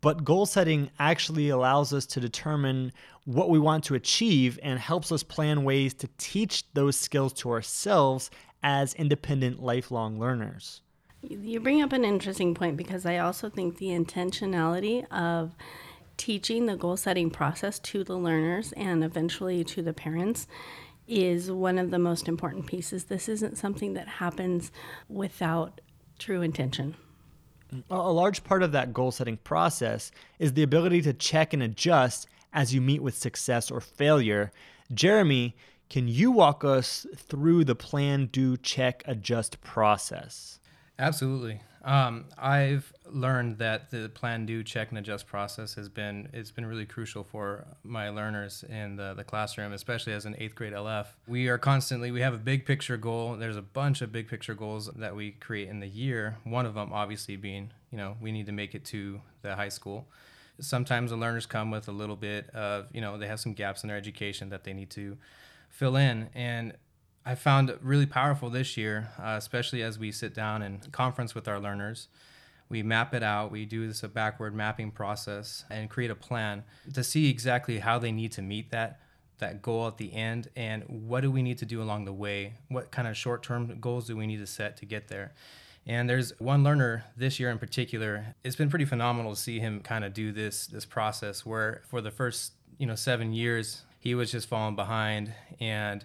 but 0.00 0.24
goal 0.24 0.44
setting 0.44 0.90
actually 0.98 1.50
allows 1.50 1.92
us 1.92 2.04
to 2.06 2.20
determine 2.20 2.92
what 3.26 3.50
we 3.50 3.60
want 3.60 3.84
to 3.84 3.94
achieve 3.94 4.58
and 4.60 4.80
helps 4.80 5.12
us 5.12 5.22
plan 5.22 5.62
ways 5.62 5.94
to 5.94 6.08
teach 6.18 6.64
those 6.74 6.96
skills 6.96 7.32
to 7.34 7.50
ourselves 7.50 8.28
as 8.64 8.92
independent 8.94 9.62
lifelong 9.62 10.18
learners. 10.18 10.80
You 11.28 11.60
bring 11.60 11.82
up 11.82 11.92
an 11.92 12.04
interesting 12.04 12.54
point 12.54 12.76
because 12.76 13.06
I 13.06 13.18
also 13.18 13.48
think 13.48 13.78
the 13.78 13.88
intentionality 13.88 15.10
of 15.10 15.54
teaching 16.16 16.66
the 16.66 16.76
goal 16.76 16.96
setting 16.96 17.30
process 17.30 17.78
to 17.78 18.04
the 18.04 18.16
learners 18.16 18.72
and 18.72 19.02
eventually 19.02 19.64
to 19.64 19.82
the 19.82 19.92
parents 19.92 20.46
is 21.08 21.50
one 21.50 21.78
of 21.78 21.90
the 21.90 21.98
most 21.98 22.28
important 22.28 22.66
pieces. 22.66 23.04
This 23.04 23.28
isn't 23.28 23.58
something 23.58 23.94
that 23.94 24.08
happens 24.08 24.70
without 25.08 25.80
true 26.18 26.42
intention. 26.42 26.94
A 27.90 28.12
large 28.12 28.44
part 28.44 28.62
of 28.62 28.72
that 28.72 28.92
goal 28.92 29.10
setting 29.10 29.38
process 29.38 30.12
is 30.38 30.52
the 30.52 30.62
ability 30.62 31.02
to 31.02 31.12
check 31.12 31.52
and 31.52 31.62
adjust 31.62 32.28
as 32.52 32.72
you 32.72 32.80
meet 32.80 33.02
with 33.02 33.16
success 33.16 33.70
or 33.70 33.80
failure. 33.80 34.52
Jeremy, 34.92 35.56
can 35.90 36.06
you 36.06 36.30
walk 36.30 36.64
us 36.64 37.06
through 37.16 37.64
the 37.64 37.74
plan, 37.74 38.26
do, 38.26 38.56
check, 38.56 39.02
adjust 39.06 39.60
process? 39.60 40.60
Absolutely. 40.98 41.60
Um, 41.84 42.24
I've 42.38 42.92
learned 43.10 43.58
that 43.58 43.90
the 43.90 44.08
plan, 44.08 44.46
do, 44.46 44.62
check, 44.62 44.88
and 44.88 44.98
adjust 44.98 45.26
process 45.26 45.74
has 45.74 45.88
been 45.88 46.30
it's 46.32 46.50
been 46.50 46.64
really 46.64 46.86
crucial 46.86 47.22
for 47.22 47.66
my 47.82 48.08
learners 48.08 48.64
in 48.70 48.96
the, 48.96 49.12
the 49.12 49.24
classroom, 49.24 49.72
especially 49.72 50.14
as 50.14 50.24
an 50.24 50.34
eighth 50.38 50.54
grade 50.54 50.72
LF. 50.72 51.06
We 51.28 51.48
are 51.48 51.58
constantly 51.58 52.10
we 52.10 52.22
have 52.22 52.32
a 52.32 52.38
big 52.38 52.64
picture 52.64 52.96
goal. 52.96 53.36
There's 53.36 53.58
a 53.58 53.62
bunch 53.62 54.00
of 54.00 54.12
big 54.12 54.28
picture 54.28 54.54
goals 54.54 54.86
that 54.96 55.14
we 55.14 55.32
create 55.32 55.68
in 55.68 55.80
the 55.80 55.86
year. 55.86 56.38
One 56.44 56.64
of 56.64 56.74
them, 56.74 56.90
obviously, 56.92 57.36
being 57.36 57.70
you 57.90 57.98
know 57.98 58.16
we 58.20 58.32
need 58.32 58.46
to 58.46 58.52
make 58.52 58.74
it 58.74 58.84
to 58.86 59.20
the 59.42 59.54
high 59.54 59.68
school. 59.68 60.06
Sometimes 60.60 61.10
the 61.10 61.16
learners 61.16 61.44
come 61.44 61.70
with 61.70 61.88
a 61.88 61.92
little 61.92 62.16
bit 62.16 62.48
of 62.50 62.86
you 62.94 63.02
know 63.02 63.18
they 63.18 63.26
have 63.26 63.40
some 63.40 63.52
gaps 63.52 63.82
in 63.82 63.88
their 63.88 63.98
education 63.98 64.48
that 64.50 64.64
they 64.64 64.72
need 64.72 64.88
to 64.90 65.18
fill 65.68 65.96
in 65.96 66.30
and 66.34 66.72
I 67.26 67.34
found 67.34 67.74
really 67.80 68.06
powerful 68.06 68.50
this 68.50 68.76
year, 68.76 69.10
uh, 69.18 69.36
especially 69.38 69.82
as 69.82 69.98
we 69.98 70.12
sit 70.12 70.34
down 70.34 70.60
and 70.62 70.90
conference 70.92 71.34
with 71.34 71.48
our 71.48 71.58
learners. 71.58 72.08
We 72.68 72.82
map 72.82 73.14
it 73.14 73.22
out. 73.22 73.50
We 73.50 73.64
do 73.64 73.86
this 73.86 74.02
a 74.02 74.08
backward 74.08 74.54
mapping 74.54 74.90
process 74.90 75.64
and 75.70 75.88
create 75.88 76.10
a 76.10 76.14
plan 76.14 76.64
to 76.92 77.02
see 77.04 77.30
exactly 77.30 77.78
how 77.78 77.98
they 77.98 78.12
need 78.12 78.32
to 78.32 78.42
meet 78.42 78.70
that 78.70 79.00
that 79.38 79.62
goal 79.62 79.88
at 79.88 79.96
the 79.96 80.12
end 80.12 80.48
and 80.54 80.84
what 80.86 81.22
do 81.22 81.30
we 81.30 81.42
need 81.42 81.58
to 81.58 81.66
do 81.66 81.82
along 81.82 82.04
the 82.04 82.12
way. 82.12 82.54
What 82.68 82.92
kind 82.92 83.08
of 83.08 83.16
short-term 83.16 83.78
goals 83.80 84.06
do 84.06 84.16
we 84.16 84.28
need 84.28 84.38
to 84.38 84.46
set 84.46 84.76
to 84.76 84.86
get 84.86 85.08
there? 85.08 85.34
And 85.86 86.08
there's 86.08 86.38
one 86.38 86.62
learner 86.62 87.04
this 87.16 87.40
year 87.40 87.50
in 87.50 87.58
particular. 87.58 88.34
It's 88.44 88.56
been 88.56 88.70
pretty 88.70 88.84
phenomenal 88.84 89.34
to 89.34 89.40
see 89.40 89.58
him 89.58 89.80
kind 89.80 90.04
of 90.04 90.14
do 90.14 90.30
this 90.30 90.66
this 90.66 90.84
process 90.84 91.44
where 91.44 91.82
for 91.88 92.00
the 92.00 92.10
first 92.10 92.52
you 92.78 92.86
know 92.86 92.94
seven 92.94 93.32
years 93.32 93.82
he 93.98 94.14
was 94.14 94.30
just 94.30 94.48
falling 94.48 94.76
behind 94.76 95.32
and 95.60 96.04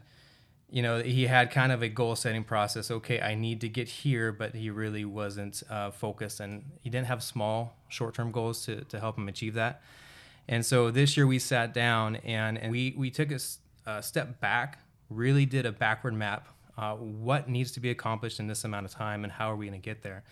you 0.71 0.81
know, 0.81 1.01
he 1.01 1.25
had 1.25 1.51
kind 1.51 1.71
of 1.71 1.81
a 1.81 1.89
goal 1.89 2.15
setting 2.15 2.43
process. 2.43 2.91
Okay, 2.91 3.19
I 3.19 3.35
need 3.35 3.61
to 3.61 3.69
get 3.69 3.87
here, 3.87 4.31
but 4.31 4.53
he 4.53 4.69
really 4.69 5.05
wasn't 5.05 5.63
uh, 5.69 5.91
focused 5.91 6.39
and 6.39 6.63
he 6.81 6.89
didn't 6.89 7.07
have 7.07 7.23
small 7.23 7.75
short 7.87 8.13
term 8.13 8.31
goals 8.31 8.65
to, 8.65 8.83
to 8.85 8.99
help 8.99 9.17
him 9.17 9.27
achieve 9.27 9.55
that. 9.55 9.81
And 10.47 10.65
so 10.65 10.91
this 10.91 11.17
year 11.17 11.27
we 11.27 11.39
sat 11.39 11.73
down 11.73 12.17
and, 12.17 12.57
and 12.57 12.71
we, 12.71 12.93
we 12.97 13.09
took 13.09 13.31
a, 13.31 13.39
a 13.85 14.03
step 14.03 14.39
back, 14.39 14.79
really 15.09 15.45
did 15.45 15.65
a 15.65 15.71
backward 15.71 16.13
map. 16.13 16.47
Uh, 16.77 16.95
what 16.95 17.49
needs 17.49 17.71
to 17.73 17.79
be 17.79 17.89
accomplished 17.89 18.39
in 18.39 18.47
this 18.47 18.63
amount 18.63 18.85
of 18.85 18.91
time 18.91 19.23
and 19.23 19.33
how 19.33 19.51
are 19.51 19.55
we 19.55 19.67
going 19.67 19.79
to 19.79 19.83
get 19.83 20.01
there? 20.01 20.23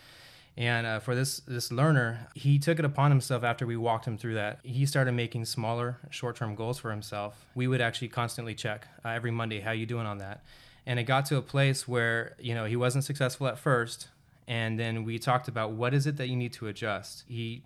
And 0.58 0.88
uh, 0.88 0.98
for 0.98 1.14
this 1.14 1.38
this 1.46 1.70
learner, 1.70 2.26
he 2.34 2.58
took 2.58 2.80
it 2.80 2.84
upon 2.84 3.12
himself 3.12 3.44
after 3.44 3.64
we 3.64 3.76
walked 3.76 4.06
him 4.06 4.18
through 4.18 4.34
that. 4.34 4.58
He 4.64 4.86
started 4.86 5.12
making 5.12 5.44
smaller, 5.44 5.98
short-term 6.10 6.56
goals 6.56 6.80
for 6.80 6.90
himself. 6.90 7.46
We 7.54 7.68
would 7.68 7.80
actually 7.80 8.08
constantly 8.08 8.56
check 8.56 8.88
uh, 9.04 9.10
every 9.10 9.30
Monday, 9.30 9.60
how 9.60 9.70
you 9.70 9.86
doing 9.86 10.04
on 10.04 10.18
that? 10.18 10.42
And 10.84 10.98
it 10.98 11.04
got 11.04 11.26
to 11.26 11.36
a 11.36 11.42
place 11.42 11.86
where 11.86 12.34
you 12.40 12.56
know 12.56 12.64
he 12.64 12.74
wasn't 12.74 13.04
successful 13.04 13.46
at 13.46 13.56
first, 13.56 14.08
and 14.48 14.80
then 14.80 15.04
we 15.04 15.20
talked 15.20 15.46
about 15.46 15.70
what 15.72 15.94
is 15.94 16.08
it 16.08 16.16
that 16.16 16.28
you 16.28 16.34
need 16.34 16.52
to 16.54 16.66
adjust. 16.66 17.22
He 17.28 17.62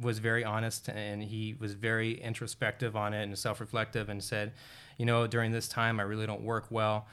was 0.00 0.18
very 0.18 0.42
honest 0.42 0.88
and 0.88 1.22
he 1.22 1.56
was 1.58 1.74
very 1.74 2.22
introspective 2.22 2.96
on 2.96 3.12
it 3.12 3.24
and 3.24 3.36
self-reflective 3.36 4.08
and 4.08 4.22
said, 4.22 4.52
you 4.96 5.04
know, 5.04 5.26
during 5.26 5.50
this 5.50 5.68
time 5.68 5.98
I 5.98 6.04
really 6.04 6.26
don't 6.26 6.42
work 6.42 6.66
well 6.70 7.06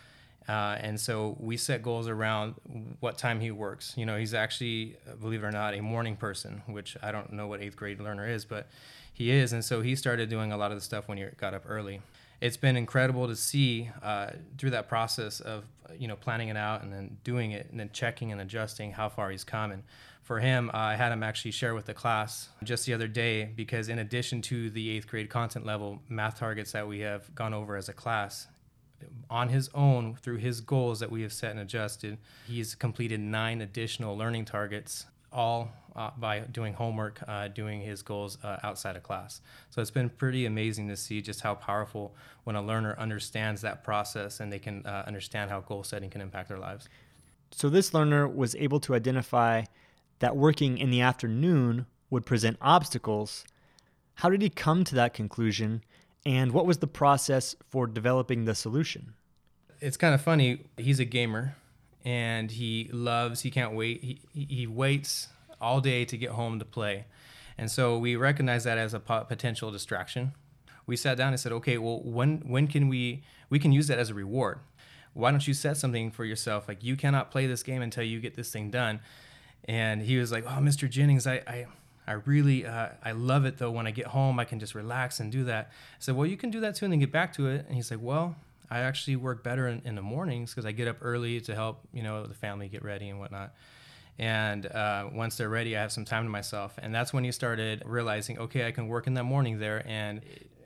Uh, 0.47 0.77
and 0.79 0.99
so 0.99 1.35
we 1.39 1.57
set 1.57 1.81
goals 1.81 2.07
around 2.07 2.55
what 3.01 3.17
time 3.17 3.39
he 3.41 3.51
works. 3.51 3.93
You 3.97 4.05
know, 4.05 4.17
he's 4.17 4.33
actually, 4.33 4.95
believe 5.19 5.43
it 5.43 5.47
or 5.47 5.51
not, 5.51 5.73
a 5.73 5.81
morning 5.81 6.15
person, 6.15 6.61
which 6.67 6.95
I 7.03 7.11
don't 7.11 7.33
know 7.33 7.47
what 7.47 7.61
eighth 7.61 7.75
grade 7.75 7.99
learner 7.99 8.27
is, 8.27 8.45
but 8.45 8.67
he 9.13 9.31
is. 9.31 9.51
And 9.51 9.63
so 9.63 9.81
he 9.81 9.95
started 9.95 10.29
doing 10.29 10.51
a 10.51 10.57
lot 10.57 10.71
of 10.71 10.77
the 10.77 10.83
stuff 10.83 11.07
when 11.07 11.17
he 11.17 11.25
got 11.37 11.53
up 11.53 11.63
early. 11.67 12.01
It's 12.39 12.55
been 12.55 12.77
incredible 12.77 13.27
to 13.27 13.35
see 13.35 13.89
uh, 14.03 14.31
through 14.57 14.69
that 14.69 14.87
process 14.87 15.39
of, 15.39 15.65
you 15.97 16.07
know, 16.07 16.15
planning 16.15 16.49
it 16.49 16.57
out 16.57 16.83
and 16.83 16.93
then 16.93 17.17
doing 17.23 17.51
it 17.51 17.67
and 17.71 17.79
then 17.79 17.89
checking 17.91 18.31
and 18.31 18.39
adjusting 18.39 18.91
how 18.91 19.09
far 19.09 19.31
he's 19.31 19.43
come. 19.43 19.71
And 19.71 19.83
for 20.21 20.39
him, 20.39 20.69
uh, 20.73 20.77
I 20.77 20.95
had 20.95 21.11
him 21.11 21.23
actually 21.23 21.51
share 21.51 21.73
with 21.73 21.87
the 21.87 21.93
class 21.93 22.49
just 22.63 22.85
the 22.85 22.93
other 22.93 23.07
day 23.07 23.45
because, 23.55 23.89
in 23.89 23.97
addition 23.97 24.41
to 24.43 24.69
the 24.69 24.89
eighth 24.89 25.07
grade 25.07 25.29
content 25.29 25.65
level 25.65 25.99
math 26.09 26.37
targets 26.37 26.73
that 26.73 26.87
we 26.87 26.99
have 26.99 27.33
gone 27.33 27.53
over 27.53 27.75
as 27.75 27.89
a 27.89 27.93
class, 27.93 28.47
on 29.29 29.49
his 29.49 29.69
own 29.73 30.15
through 30.15 30.37
his 30.37 30.61
goals 30.61 30.99
that 30.99 31.11
we 31.11 31.21
have 31.21 31.33
set 31.33 31.51
and 31.51 31.59
adjusted, 31.59 32.17
he's 32.47 32.75
completed 32.75 33.19
nine 33.19 33.61
additional 33.61 34.17
learning 34.17 34.45
targets, 34.45 35.05
all 35.31 35.71
uh, 35.95 36.11
by 36.17 36.39
doing 36.39 36.73
homework, 36.73 37.21
uh, 37.27 37.47
doing 37.47 37.81
his 37.81 38.01
goals 38.01 38.37
uh, 38.43 38.57
outside 38.63 38.95
of 38.95 39.03
class. 39.03 39.41
So 39.69 39.81
it's 39.81 39.91
been 39.91 40.09
pretty 40.09 40.45
amazing 40.45 40.87
to 40.89 40.95
see 40.95 41.21
just 41.21 41.41
how 41.41 41.55
powerful 41.55 42.15
when 42.43 42.55
a 42.55 42.61
learner 42.61 42.95
understands 42.97 43.61
that 43.61 43.83
process 43.83 44.39
and 44.39 44.51
they 44.51 44.59
can 44.59 44.85
uh, 44.85 45.03
understand 45.07 45.49
how 45.49 45.61
goal 45.61 45.83
setting 45.83 46.09
can 46.09 46.21
impact 46.21 46.49
their 46.49 46.59
lives. 46.59 46.87
So 47.51 47.69
this 47.69 47.93
learner 47.93 48.27
was 48.27 48.55
able 48.55 48.79
to 48.81 48.93
identify 48.93 49.63
that 50.19 50.35
working 50.35 50.77
in 50.77 50.91
the 50.91 51.01
afternoon 51.01 51.85
would 52.09 52.25
present 52.25 52.57
obstacles. 52.61 53.45
How 54.15 54.29
did 54.29 54.41
he 54.41 54.49
come 54.49 54.83
to 54.85 54.95
that 54.95 55.13
conclusion? 55.13 55.83
And 56.27 56.51
what 56.51 56.65
was 56.65 56.79
the 56.79 56.87
process 56.87 57.55
for 57.69 57.87
developing 57.87 58.43
the 58.43 58.53
solution? 58.53 59.13
It's 59.79 59.95
kind 59.95 60.13
of 60.13 60.21
funny. 60.21 60.65
He's 60.75 60.99
a 60.99 61.05
gamer 61.05 61.55
and 62.03 62.51
he 62.51 62.89
loves, 62.91 63.41
he 63.41 63.49
can't 63.49 63.73
wait. 63.73 64.03
He, 64.33 64.45
he 64.45 64.67
waits 64.67 65.29
all 65.61 65.79
day 65.79 66.03
to 66.03 66.17
get 66.17 66.31
home 66.31 66.59
to 66.59 66.65
play. 66.65 67.05
And 67.57 67.71
so 67.71 67.97
we 67.97 68.17
recognize 68.17 68.65
that 68.65 68.77
as 68.77 68.93
a 68.93 68.99
potential 68.99 69.71
distraction. 69.71 70.33
We 70.85 70.97
sat 70.97 71.15
down 71.15 71.29
and 71.29 71.39
said, 71.39 71.53
okay, 71.53 71.77
well, 71.77 72.01
when, 72.03 72.39
when 72.39 72.67
can 72.67 72.89
we, 72.89 73.23
we 73.49 73.57
can 73.57 73.71
use 73.71 73.87
that 73.87 73.97
as 73.97 74.09
a 74.09 74.13
reward. 74.13 74.59
Why 75.13 75.31
don't 75.31 75.47
you 75.47 75.53
set 75.53 75.77
something 75.77 76.11
for 76.11 76.25
yourself? 76.25 76.67
Like, 76.67 76.83
you 76.83 76.97
cannot 76.97 77.31
play 77.31 77.47
this 77.47 77.63
game 77.63 77.81
until 77.81 78.03
you 78.03 78.19
get 78.19 78.35
this 78.35 78.51
thing 78.51 78.69
done. 78.69 78.99
And 79.63 80.01
he 80.01 80.17
was 80.17 80.33
like, 80.33 80.43
oh, 80.45 80.59
Mr. 80.59 80.89
Jennings, 80.89 81.25
I, 81.25 81.35
I, 81.47 81.67
I 82.07 82.13
really, 82.13 82.65
uh, 82.65 82.89
I 83.03 83.11
love 83.11 83.45
it 83.45 83.57
though. 83.57 83.71
When 83.71 83.85
I 83.85 83.91
get 83.91 84.07
home, 84.07 84.39
I 84.39 84.45
can 84.45 84.59
just 84.59 84.75
relax 84.75 85.19
and 85.19 85.31
do 85.31 85.43
that. 85.45 85.67
I 85.69 85.95
said, 85.99 86.15
well, 86.15 86.25
you 86.25 86.37
can 86.37 86.49
do 86.49 86.61
that 86.61 86.75
too 86.75 86.85
and 86.85 86.91
then 86.93 86.99
get 86.99 87.11
back 87.11 87.33
to 87.33 87.47
it. 87.47 87.65
And 87.67 87.75
he's 87.75 87.91
like, 87.91 87.99
well, 88.01 88.35
I 88.69 88.79
actually 88.79 89.17
work 89.17 89.43
better 89.43 89.67
in, 89.67 89.81
in 89.85 89.95
the 89.95 90.01
mornings 90.01 90.51
because 90.51 90.65
I 90.65 90.71
get 90.71 90.87
up 90.87 90.97
early 91.01 91.41
to 91.41 91.53
help, 91.55 91.81
you 91.93 92.03
know, 92.03 92.25
the 92.25 92.33
family 92.33 92.69
get 92.69 92.83
ready 92.83 93.09
and 93.09 93.19
whatnot. 93.19 93.53
And 94.19 94.65
uh, 94.65 95.09
once 95.11 95.37
they're 95.37 95.49
ready, 95.49 95.77
I 95.77 95.81
have 95.81 95.91
some 95.91 96.05
time 96.05 96.23
to 96.23 96.29
myself. 96.29 96.79
And 96.81 96.95
that's 96.95 97.13
when 97.13 97.23
he 97.23 97.31
started 97.31 97.83
realizing, 97.85 98.39
okay, 98.39 98.65
I 98.65 98.71
can 98.71 98.87
work 98.87 99.05
in 99.05 99.13
that 99.13 99.25
morning 99.25 99.59
there 99.59 99.83
and 99.87 100.21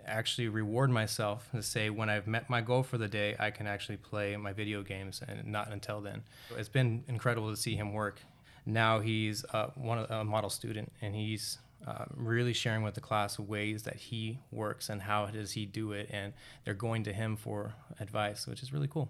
actually 0.05 0.47
reward 0.47 0.89
myself 0.89 1.49
to 1.51 1.61
say 1.61 1.89
when 1.89 2.09
I've 2.09 2.27
met 2.27 2.49
my 2.49 2.61
goal 2.61 2.83
for 2.83 2.97
the 2.97 3.07
day, 3.07 3.35
I 3.39 3.51
can 3.51 3.67
actually 3.67 3.97
play 3.97 4.35
my 4.37 4.53
video 4.53 4.83
games 4.83 5.21
and 5.27 5.45
not 5.47 5.71
until 5.71 6.01
then. 6.01 6.23
It's 6.57 6.69
been 6.69 7.03
incredible 7.07 7.49
to 7.49 7.57
see 7.57 7.75
him 7.75 7.93
work 7.93 8.21
now 8.65 8.99
he's 8.99 9.45
uh, 9.53 9.67
one 9.75 9.97
of, 9.99 10.11
a 10.11 10.23
model 10.23 10.49
student 10.49 10.91
and 11.01 11.15
he's 11.15 11.57
uh, 11.87 12.05
really 12.15 12.53
sharing 12.53 12.83
with 12.83 12.93
the 12.93 13.01
class 13.01 13.39
ways 13.39 13.83
that 13.83 13.95
he 13.95 14.39
works 14.51 14.89
and 14.89 15.01
how 15.01 15.25
does 15.25 15.53
he 15.53 15.65
do 15.65 15.93
it 15.93 16.07
and 16.11 16.33
they're 16.63 16.73
going 16.73 17.03
to 17.03 17.13
him 17.13 17.35
for 17.35 17.73
advice 17.99 18.47
which 18.47 18.61
is 18.61 18.71
really 18.71 18.87
cool. 18.87 19.09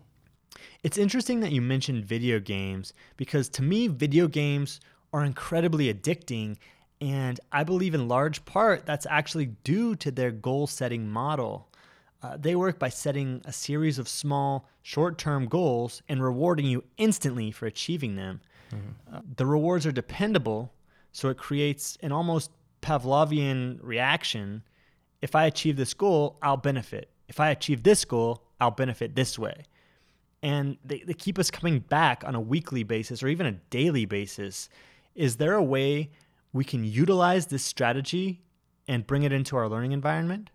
It's 0.84 0.98
interesting 0.98 1.40
that 1.42 1.52
you 1.52 1.62
mentioned 1.62 2.06
video 2.06 2.40
games 2.40 2.94
because 3.18 3.50
to 3.50 3.62
me 3.62 3.88
video 3.88 4.28
games 4.28 4.80
are 5.14 5.24
incredibly 5.26 5.94
addicting 5.94 6.58
and 7.02 7.40
i 7.52 7.64
believe 7.64 7.94
in 7.94 8.08
large 8.08 8.46
part 8.46 8.86
that's 8.86 9.08
actually 9.10 9.48
due 9.64 9.96
to 9.98 10.12
their 10.12 10.32
goal 10.32 10.68
setting 10.68 11.10
model. 11.10 11.68
Uh, 12.24 12.38
they 12.38 12.56
work 12.56 12.78
by 12.78 12.88
setting 12.88 13.42
a 13.46 13.52
series 13.52 13.98
of 13.98 14.08
small 14.08 14.70
short-term 14.84 15.48
goals 15.48 16.04
and 16.08 16.24
rewarding 16.24 16.68
you 16.68 16.84
instantly 16.98 17.50
for 17.52 17.66
achieving 17.66 18.16
them 18.16 18.40
Mm-hmm. 18.74 19.16
Uh, 19.16 19.22
the 19.36 19.46
rewards 19.46 19.86
are 19.86 19.92
dependable, 19.92 20.74
so 21.12 21.30
it 21.30 21.38
creates 21.38 21.98
an 22.02 22.12
almost 22.12 22.52
Pavlovian 22.82 23.80
reaction. 23.82 24.64
If 25.22 25.36
I 25.36 25.46
achieve 25.46 25.78
this 25.78 25.94
goal, 25.94 26.38
I'll 26.42 26.58
benefit. 26.58 27.10
If 27.28 27.40
I 27.40 27.50
achieve 27.50 27.84
this 27.84 28.06
goal, 28.06 28.44
I'll 28.60 28.72
benefit 28.72 29.16
this 29.16 29.38
way. 29.38 29.64
And 30.44 30.78
they, 30.84 31.00
they 31.00 31.14
keep 31.14 31.38
us 31.38 31.52
coming 31.52 31.80
back 31.80 32.24
on 32.26 32.34
a 32.36 32.42
weekly 32.42 32.84
basis 32.84 33.22
or 33.22 33.28
even 33.28 33.46
a 33.46 33.52
daily 33.70 34.06
basis. 34.06 34.70
Is 35.14 35.38
there 35.38 35.54
a 35.54 35.64
way 35.64 36.10
we 36.54 36.64
can 36.64 36.84
utilize 36.84 37.46
this 37.46 37.64
strategy 37.64 38.42
and 38.88 39.06
bring 39.06 39.24
it 39.24 39.32
into 39.32 39.56
our 39.56 39.70
learning 39.70 39.92
environment? 39.92 40.50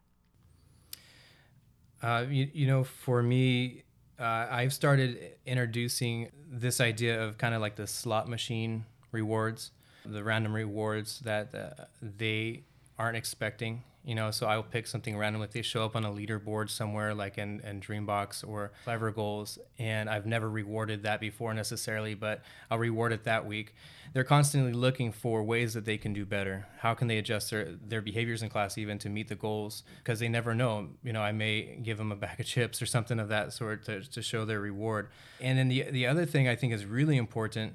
Uh, 2.03 2.27
you, 2.29 2.49
you 2.53 2.67
know, 2.67 2.85
for 2.85 3.23
me, 3.23 3.83
uh, 4.19 4.47
I've 4.51 4.73
started 4.73 5.33
introducing 5.45 6.31
this 6.51 6.81
idea 6.81 7.23
of 7.23 7.39
kind 7.39 7.55
of 7.55 7.61
like 7.61 7.77
the 7.77 7.87
slot 7.87 8.29
machine 8.29 8.85
rewards, 9.13 9.71
the 10.05 10.23
random 10.23 10.55
rewards 10.55 11.21
that 11.21 11.55
uh, 11.55 11.85
they 12.03 12.63
aren't 12.99 13.17
expecting. 13.17 13.83
You 14.07 14.15
know, 14.15 14.31
so 14.31 14.47
I'll 14.47 14.63
pick 14.63 14.87
something 14.87 15.19
random 15.19 15.43
if 15.43 15.51
they 15.51 15.63
show 15.63 15.85
up 15.85 15.97
on 15.97 16.05
a 16.05 16.11
leaderboard 16.13 16.71
somewhere 16.71 17.13
like 17.13 17.39
in, 17.39 17.59
in 17.63 17.81
Dreambox 17.81 18.47
or 18.47 18.71
Clever 18.85 19.11
Goals, 19.11 19.59
and 19.81 20.09
I've 20.09 20.27
never 20.27 20.49
rewarded 20.49 21.03
that 21.03 21.21
before 21.21 21.53
necessarily, 21.53 22.15
but 22.15 22.43
I'll 22.71 22.79
reward 22.79 23.13
it 23.13 23.25
that 23.25 23.47
week. 23.47 23.75
They're 24.13 24.23
constantly 24.23 24.73
looking 24.73 25.11
for 25.11 25.43
ways 25.43 25.75
that 25.75 25.85
they 25.85 25.99
can 25.99 26.13
do 26.13 26.25
better. 26.25 26.69
How 26.79 26.95
can 26.95 27.09
they 27.09 27.19
adjust 27.19 27.51
their, 27.51 27.73
their 27.85 28.01
behaviors 28.01 28.45
in 28.45 28.49
class 28.49 28.79
even 28.79 28.97
to 29.01 29.09
meet 29.09 29.27
the 29.27 29.35
goals? 29.35 29.83
Because 29.99 30.21
they 30.21 30.29
never 30.29 30.55
know. 30.55 30.91
You 31.03 31.13
know, 31.13 31.21
I 31.21 31.33
may 31.33 31.81
give 31.83 31.99
them 31.99 32.13
a 32.13 32.17
bag 32.17 32.39
of 32.39 32.47
chips 32.47 32.81
or 32.81 32.87
something 32.87 33.19
of 33.19 33.29
that 33.31 33.53
sort 33.53 33.85
to, 33.87 34.03
to 34.09 34.23
show 34.23 34.45
their 34.45 34.61
reward. 34.61 35.09
And 35.41 35.59
then 35.59 35.67
the, 35.67 35.83
the 35.91 36.07
other 36.07 36.27
thing 36.27 36.47
I 36.47 36.55
think 36.55 36.73
is 36.73 36.87
really 36.87 37.17
important 37.17 37.75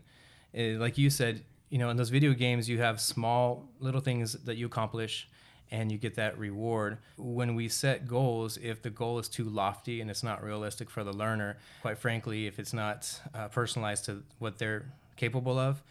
is, 0.54 0.80
like 0.80 0.98
you 0.98 1.10
said, 1.10 1.44
you 1.70 1.78
know, 1.78 1.90
in 1.90 1.98
those 1.98 2.10
video 2.10 2.34
games, 2.34 2.70
you 2.70 2.78
have 2.80 3.02
small 3.02 3.68
little 3.82 4.02
things 4.02 4.32
that 4.46 4.56
you 4.56 4.66
accomplish 4.66 5.28
and 5.72 5.92
you 5.92 5.98
get 5.98 6.16
that 6.16 6.38
reward. 6.38 6.98
When 7.18 7.56
we 7.56 7.70
set 7.70 8.08
goals, 8.08 8.58
if 8.58 8.82
the 8.82 8.90
goal 8.90 9.20
is 9.20 9.30
too 9.30 9.46
lofty 9.46 10.02
and 10.02 10.12
it's 10.12 10.24
not 10.24 10.44
realistic 10.44 10.90
for 10.90 11.04
the 11.04 11.14
learner, 11.14 11.58
quite 11.82 11.98
frankly, 11.98 12.46
if 12.46 12.60
it's 12.60 12.74
not 12.74 13.20
uh, 13.34 13.48
personalized 13.48 14.06
to 14.06 14.24
what 14.40 14.58
they're 14.58 14.86
capable 15.16 15.58
of, 15.58 15.82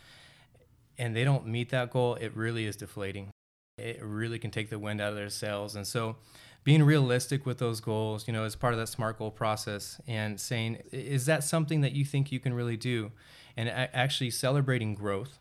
and 0.99 1.17
they 1.17 1.25
don't 1.25 1.47
meet 1.47 1.71
that 1.71 1.91
goal, 1.91 2.17
it 2.17 2.37
really 2.37 2.67
is 2.67 2.77
deflating. 2.77 3.31
It 3.79 4.01
really 4.03 4.39
can 4.39 4.51
take 4.51 4.69
the 4.69 4.79
wind 4.79 5.01
out 5.01 5.11
of 5.11 5.17
their 5.17 5.31
sails. 5.31 5.75
And 5.75 5.87
so, 5.87 6.17
being 6.63 6.83
realistic 6.83 7.47
with 7.47 7.57
those 7.57 7.81
goals, 7.81 8.27
you 8.27 8.35
know, 8.35 8.45
as 8.45 8.55
part 8.55 8.75
of 8.75 8.79
that 8.81 8.89
SMART 8.89 9.19
goal 9.19 9.31
process 9.31 9.99
and 10.07 10.39
saying, 10.39 10.83
is 10.93 11.25
that 11.25 11.43
something 11.43 11.81
that 11.81 11.93
you 11.93 12.05
think 12.05 12.31
you 12.31 12.39
can 12.39 12.53
really 12.53 12.77
do? 12.77 13.13
And 13.57 13.71
actually 13.71 14.31
celebrating 14.31 14.95
growth 14.95 15.39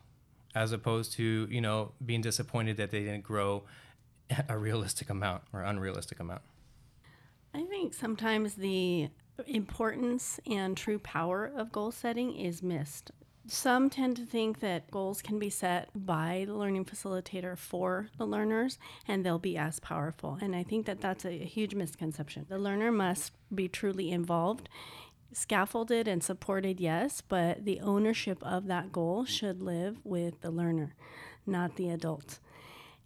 as 0.54 0.72
opposed 0.72 1.12
to, 1.12 1.46
you 1.50 1.60
know, 1.60 1.92
being 2.04 2.22
disappointed 2.22 2.78
that 2.78 2.90
they 2.90 3.00
didn't 3.00 3.22
grow 3.22 3.64
a 4.48 4.58
realistic 4.58 5.10
amount 5.10 5.42
or 5.52 5.62
unrealistic 5.62 6.20
amount? 6.20 6.42
I 7.54 7.64
think 7.64 7.94
sometimes 7.94 8.54
the 8.54 9.08
importance 9.46 10.38
and 10.46 10.76
true 10.76 10.98
power 10.98 11.50
of 11.56 11.72
goal 11.72 11.90
setting 11.90 12.36
is 12.36 12.62
missed. 12.62 13.10
Some 13.46 13.90
tend 13.90 14.16
to 14.16 14.26
think 14.26 14.60
that 14.60 14.90
goals 14.90 15.22
can 15.22 15.38
be 15.38 15.50
set 15.50 15.88
by 15.94 16.44
the 16.46 16.54
learning 16.54 16.84
facilitator 16.84 17.56
for 17.56 18.08
the 18.18 18.26
learners 18.26 18.78
and 19.08 19.24
they'll 19.24 19.38
be 19.38 19.56
as 19.56 19.80
powerful. 19.80 20.38
And 20.40 20.54
I 20.54 20.62
think 20.62 20.86
that 20.86 21.00
that's 21.00 21.24
a 21.24 21.38
huge 21.38 21.74
misconception. 21.74 22.46
The 22.48 22.58
learner 22.58 22.92
must 22.92 23.32
be 23.52 23.66
truly 23.66 24.12
involved, 24.12 24.68
scaffolded 25.32 26.06
and 26.06 26.22
supported, 26.22 26.80
yes, 26.80 27.22
but 27.22 27.64
the 27.64 27.80
ownership 27.80 28.42
of 28.42 28.66
that 28.66 28.92
goal 28.92 29.24
should 29.24 29.62
live 29.62 29.98
with 30.04 30.42
the 30.42 30.50
learner, 30.50 30.94
not 31.46 31.76
the 31.76 31.88
adult. 31.88 32.38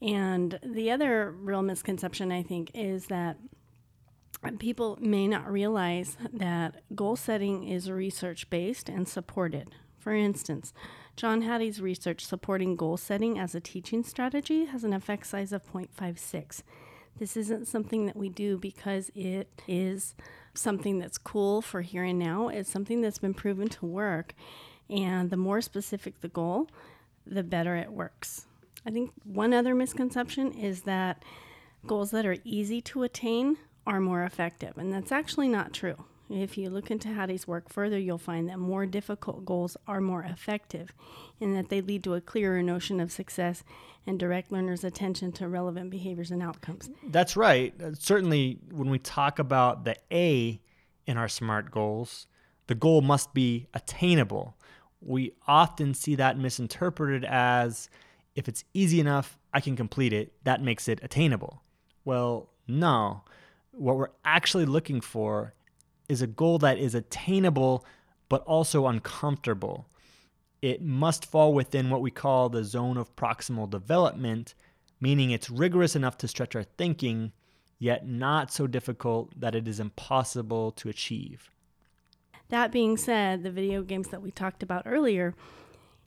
And 0.04 0.58
the 0.62 0.90
other 0.90 1.30
real 1.30 1.62
misconception, 1.62 2.30
I 2.30 2.42
think, 2.42 2.70
is 2.74 3.06
that 3.06 3.38
people 4.58 4.98
may 5.00 5.26
not 5.26 5.50
realize 5.50 6.18
that 6.30 6.82
goal 6.94 7.16
setting 7.16 7.66
is 7.66 7.90
research 7.90 8.50
based 8.50 8.90
and 8.90 9.08
supported. 9.08 9.70
For 9.98 10.14
instance, 10.14 10.74
John 11.16 11.40
Hattie's 11.40 11.80
research 11.80 12.26
supporting 12.26 12.76
goal 12.76 12.98
setting 12.98 13.38
as 13.38 13.54
a 13.54 13.60
teaching 13.60 14.04
strategy 14.04 14.66
has 14.66 14.84
an 14.84 14.92
effect 14.92 15.26
size 15.26 15.52
of 15.52 15.66
0.56. 15.72 16.62
This 17.18 17.36
isn't 17.38 17.66
something 17.66 18.04
that 18.04 18.16
we 18.16 18.28
do 18.28 18.58
because 18.58 19.10
it 19.14 19.48
is 19.66 20.14
something 20.52 20.98
that's 20.98 21.16
cool 21.16 21.62
for 21.62 21.80
here 21.80 22.04
and 22.04 22.18
now. 22.18 22.48
It's 22.48 22.70
something 22.70 23.00
that's 23.00 23.18
been 23.18 23.32
proven 23.32 23.70
to 23.70 23.86
work. 23.86 24.34
And 24.90 25.30
the 25.30 25.38
more 25.38 25.62
specific 25.62 26.20
the 26.20 26.28
goal, 26.28 26.68
the 27.26 27.42
better 27.42 27.76
it 27.76 27.92
works. 27.92 28.44
I 28.86 28.90
think 28.90 29.12
one 29.24 29.52
other 29.52 29.74
misconception 29.74 30.52
is 30.52 30.82
that 30.82 31.22
goals 31.86 32.10
that 32.10 32.26
are 32.26 32.36
easy 32.44 32.80
to 32.82 33.02
attain 33.02 33.56
are 33.86 34.00
more 34.00 34.24
effective, 34.24 34.76
and 34.78 34.92
that's 34.92 35.12
actually 35.12 35.48
not 35.48 35.72
true. 35.72 35.96
If 36.30 36.56
you 36.56 36.70
look 36.70 36.90
into 36.90 37.08
Hattie's 37.08 37.46
work 37.46 37.68
further, 37.68 37.98
you'll 37.98 38.16
find 38.16 38.48
that 38.48 38.58
more 38.58 38.86
difficult 38.86 39.44
goals 39.44 39.76
are 39.86 40.00
more 40.00 40.22
effective 40.22 40.92
in 41.38 41.54
that 41.54 41.68
they 41.68 41.82
lead 41.82 42.02
to 42.04 42.14
a 42.14 42.20
clearer 42.20 42.62
notion 42.62 42.98
of 42.98 43.12
success 43.12 43.62
and 44.06 44.18
direct 44.18 44.50
learners' 44.50 44.84
attention 44.84 45.32
to 45.32 45.48
relevant 45.48 45.90
behaviors 45.90 46.30
and 46.30 46.42
outcomes. 46.42 46.90
That's 47.08 47.36
right. 47.36 47.74
Uh, 47.80 47.92
certainly, 47.98 48.58
when 48.70 48.88
we 48.88 48.98
talk 48.98 49.38
about 49.38 49.84
the 49.84 49.96
A 50.10 50.60
in 51.06 51.18
our 51.18 51.28
SMART 51.28 51.70
goals, 51.70 52.26
the 52.68 52.74
goal 52.74 53.02
must 53.02 53.34
be 53.34 53.66
attainable. 53.74 54.56
We 55.02 55.32
often 55.46 55.92
see 55.92 56.14
that 56.14 56.38
misinterpreted 56.38 57.26
as 57.26 57.90
if 58.34 58.48
it's 58.48 58.64
easy 58.74 59.00
enough, 59.00 59.38
I 59.52 59.60
can 59.60 59.76
complete 59.76 60.12
it, 60.12 60.32
that 60.44 60.62
makes 60.62 60.88
it 60.88 61.00
attainable. 61.02 61.62
Well, 62.04 62.50
no. 62.66 63.22
What 63.72 63.96
we're 63.96 64.08
actually 64.24 64.66
looking 64.66 65.00
for 65.00 65.54
is 66.08 66.22
a 66.22 66.26
goal 66.26 66.58
that 66.58 66.78
is 66.78 66.94
attainable 66.94 67.84
but 68.28 68.42
also 68.42 68.86
uncomfortable. 68.86 69.86
It 70.62 70.82
must 70.82 71.26
fall 71.26 71.52
within 71.52 71.90
what 71.90 72.00
we 72.00 72.10
call 72.10 72.48
the 72.48 72.64
zone 72.64 72.96
of 72.96 73.14
proximal 73.16 73.68
development, 73.68 74.54
meaning 75.00 75.30
it's 75.30 75.50
rigorous 75.50 75.94
enough 75.94 76.16
to 76.18 76.28
stretch 76.28 76.56
our 76.56 76.62
thinking, 76.62 77.32
yet 77.78 78.08
not 78.08 78.52
so 78.52 78.66
difficult 78.66 79.38
that 79.38 79.54
it 79.54 79.68
is 79.68 79.78
impossible 79.78 80.72
to 80.72 80.88
achieve. 80.88 81.50
That 82.48 82.72
being 82.72 82.96
said, 82.96 83.42
the 83.42 83.50
video 83.50 83.82
games 83.82 84.08
that 84.08 84.22
we 84.22 84.30
talked 84.30 84.62
about 84.62 84.84
earlier, 84.86 85.34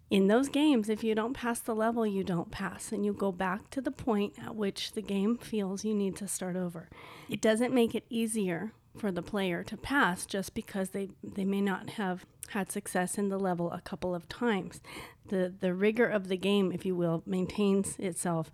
in 0.10 0.28
those 0.28 0.48
games, 0.48 0.88
if 0.88 1.04
you 1.04 1.16
don't 1.16 1.34
pass 1.34 1.60
the 1.60 1.76
level, 1.76 2.08
you 2.08 2.24
don't 2.24 2.50
pass, 2.50 2.92
and 2.92 3.06
you 3.06 3.12
go 3.12 3.32
back 3.32 3.70
to 3.72 3.82
the 3.82 3.92
point 3.92 4.36
at 4.42 4.56
which 4.56 4.94
the 4.94 5.02
game 5.02 5.38
feels 5.38 5.84
you 5.84 5.94
need 5.94 6.16
to 6.18 6.28
start 6.28 6.56
over. 6.56 6.90
It 7.30 7.42
doesn't 7.42 7.74
make 7.74 7.94
it 7.94 8.06
easier 8.10 8.72
for 8.98 9.12
the 9.12 9.22
player 9.22 9.64
to 9.64 9.78
pass 9.78 10.26
just 10.26 10.54
because 10.54 10.90
they, 10.92 11.10
they 11.22 11.44
may 11.44 11.62
not 11.62 11.92
have 11.92 12.26
had 12.50 12.72
success 12.72 13.18
in 13.18 13.28
the 13.28 13.38
level 13.38 13.72
a 13.72 13.82
couple 13.82 14.16
of 14.16 14.30
times. 14.30 14.82
The, 15.28 15.54
the 15.60 15.74
rigor 15.74 16.08
of 16.08 16.30
the 16.30 16.38
game, 16.38 16.72
if 16.72 16.86
you 16.86 16.96
will, 16.96 17.22
maintains 17.26 17.98
itself, 18.00 18.50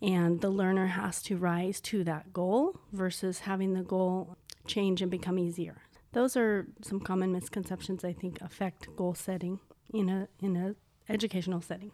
and 0.00 0.40
the 0.40 0.50
learner 0.50 0.86
has 0.86 1.20
to 1.24 1.36
rise 1.36 1.80
to 1.80 2.04
that 2.04 2.32
goal 2.32 2.78
versus 2.92 3.40
having 3.40 3.74
the 3.74 3.82
goal 3.82 4.36
change 4.66 5.02
and 5.02 5.10
become 5.10 5.38
easier. 5.38 5.82
Those 6.12 6.36
are 6.36 6.68
some 6.80 7.00
common 7.00 7.32
misconceptions 7.32 8.04
I 8.04 8.12
think 8.12 8.40
affect 8.40 8.94
goal 8.94 9.14
setting 9.14 9.58
in 9.92 10.08
a 10.08 10.28
in 10.40 10.56
a 10.56 10.74
educational 11.12 11.60
setting. 11.60 11.92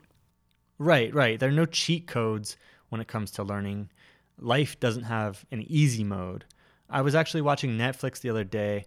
Right, 0.79 1.13
right. 1.13 1.39
There 1.39 1.49
are 1.49 1.53
no 1.53 1.67
cheat 1.67 2.07
codes 2.07 2.57
when 2.89 3.01
it 3.01 3.09
comes 3.09 3.31
to 3.33 3.43
learning. 3.43 3.91
Life 4.39 4.79
doesn't 4.79 5.05
have 5.05 5.45
an 5.51 5.65
easy 5.69 6.05
mode. 6.05 6.45
I 6.89 7.03
was 7.03 7.15
actually 7.15 7.43
watching 7.43 7.77
Netflix 7.77 8.21
the 8.21 8.31
other 8.31 8.45
day, 8.45 8.87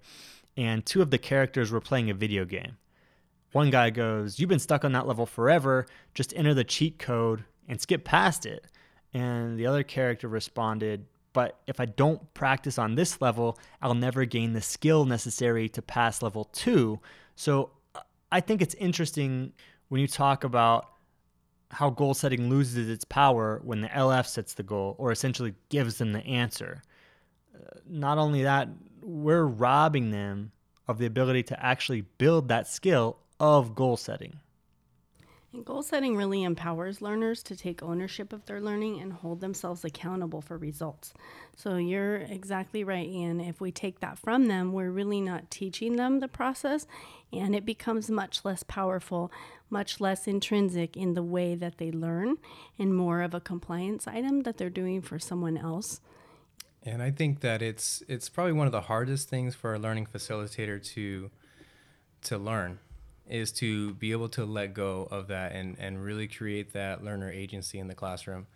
and 0.58 0.86
two 0.86 1.02
of 1.02 1.12
the 1.12 1.18
characters 1.18 1.72
were 1.72 1.82
playing 1.82 2.10
a 2.10 2.14
video 2.14 2.46
game. 2.46 2.78
One 3.52 3.70
guy 3.70 3.90
goes, 3.90 4.40
You've 4.40 4.50
been 4.50 4.60
stuck 4.60 4.86
on 4.86 4.94
that 4.94 5.08
level 5.08 5.26
forever, 5.26 5.86
just 6.14 6.34
enter 6.36 6.54
the 6.54 6.64
cheat 6.64 6.98
code 6.98 7.44
and 7.68 7.80
skip 7.80 8.04
past 8.04 8.46
it. 8.46 8.66
And 9.14 9.60
the 9.60 9.68
other 9.68 9.84
character 9.84 10.28
responded, 10.28 11.06
But 11.34 11.60
if 11.68 11.80
I 11.80 11.86
don't 11.86 12.34
practice 12.34 12.78
on 12.78 12.96
this 12.96 13.22
level, 13.22 13.60
I'll 13.82 13.94
never 13.94 14.24
gain 14.26 14.54
the 14.54 14.62
skill 14.62 15.06
necessary 15.06 15.68
to 15.70 15.82
pass 15.82 16.22
level 16.22 16.46
two. 16.46 17.00
So 17.36 17.72
uh, 17.94 18.00
I 18.32 18.40
think 18.40 18.62
it's 18.62 18.76
interesting 18.76 19.52
when 19.92 20.00
you 20.00 20.08
talk 20.08 20.46
about 20.46 20.88
how 21.70 21.90
goal 21.90 22.14
setting 22.14 22.50
loses 22.50 22.88
its 22.88 23.04
power 23.04 23.60
when 23.62 23.82
the 23.82 23.90
LF 23.90 24.26
sets 24.26 24.54
the 24.54 24.64
goal 24.64 24.96
or 24.98 25.12
essentially 25.12 25.54
gives 25.68 25.98
them 25.98 26.14
the 26.14 26.26
answer 26.26 26.82
uh, 27.54 27.80
not 27.86 28.18
only 28.18 28.44
that, 28.44 28.70
we're 29.02 29.44
robbing 29.44 30.12
them 30.12 30.54
of 30.88 30.98
the 30.98 31.06
ability 31.06 31.44
to 31.44 31.62
actually 31.62 32.06
build 32.20 32.48
that 32.48 32.70
skill 32.70 33.18
of 33.38 33.76
goal 33.76 33.98
setting. 33.98 34.40
And 35.54 35.66
goal 35.66 35.84
setting 35.84 36.16
really 36.16 36.44
empowers 36.44 37.02
learners 37.02 37.44
to 37.44 37.58
take 37.58 37.84
ownership 37.84 38.32
of 38.32 38.46
their 38.46 38.62
learning 38.62 39.02
and 39.02 39.12
hold 39.12 39.42
themselves 39.42 39.84
accountable 39.84 40.42
for 40.42 40.58
results. 40.58 41.14
So 41.58 41.76
you're 41.76 42.18
exactly 42.18 42.86
right, 42.86 43.08
Ian. 43.08 43.42
If 43.42 43.60
we 43.60 43.70
take 43.70 44.00
that 44.00 44.18
from 44.18 44.48
them, 44.48 44.72
we're 44.72 44.92
really 44.92 45.20
not 45.20 45.52
teaching 45.52 45.98
them 45.98 46.22
the 46.22 46.30
process, 46.30 46.88
and 47.34 47.54
it 47.54 47.66
becomes 47.66 48.10
much 48.10 48.46
less 48.46 48.64
powerful, 48.64 49.30
much 49.70 50.00
less 50.00 50.26
intrinsic 50.26 50.96
in 50.96 51.16
the 51.16 51.24
way 51.24 51.56
that 51.56 51.80
they 51.80 51.92
learn, 51.92 52.38
and 52.80 52.96
more 52.96 53.22
of 53.22 53.34
a 53.34 53.42
compliance 53.42 54.08
item 54.08 54.44
that 54.44 54.58
they're 54.58 54.70
doing 54.70 55.02
for 55.02 55.20
someone 55.20 55.58
else. 55.58 56.00
And 56.84 57.04
I 57.04 57.12
think 57.12 57.42
that 57.42 57.62
it's 57.62 58.02
it's 58.08 58.30
probably 58.30 58.54
one 58.54 58.68
of 58.68 58.72
the 58.72 58.82
hardest 58.82 59.28
things 59.28 59.54
for 59.54 59.74
a 59.74 59.80
learning 59.80 60.08
facilitator 60.08 60.82
to 60.94 61.30
to 62.24 62.38
learn 62.38 62.80
is 63.30 63.52
to 63.54 63.94
be 63.96 64.12
able 64.12 64.30
to 64.30 64.46
let 64.46 64.74
go 64.74 65.08
of 65.12 65.28
that 65.28 65.54
and, 65.54 65.78
and 65.80 66.04
really 66.04 66.28
create 66.28 66.74
that 66.74 67.04
learner 67.04 67.32
agency 67.32 67.80
in 67.80 67.88
the 67.88 67.96
classroom. 67.96 68.48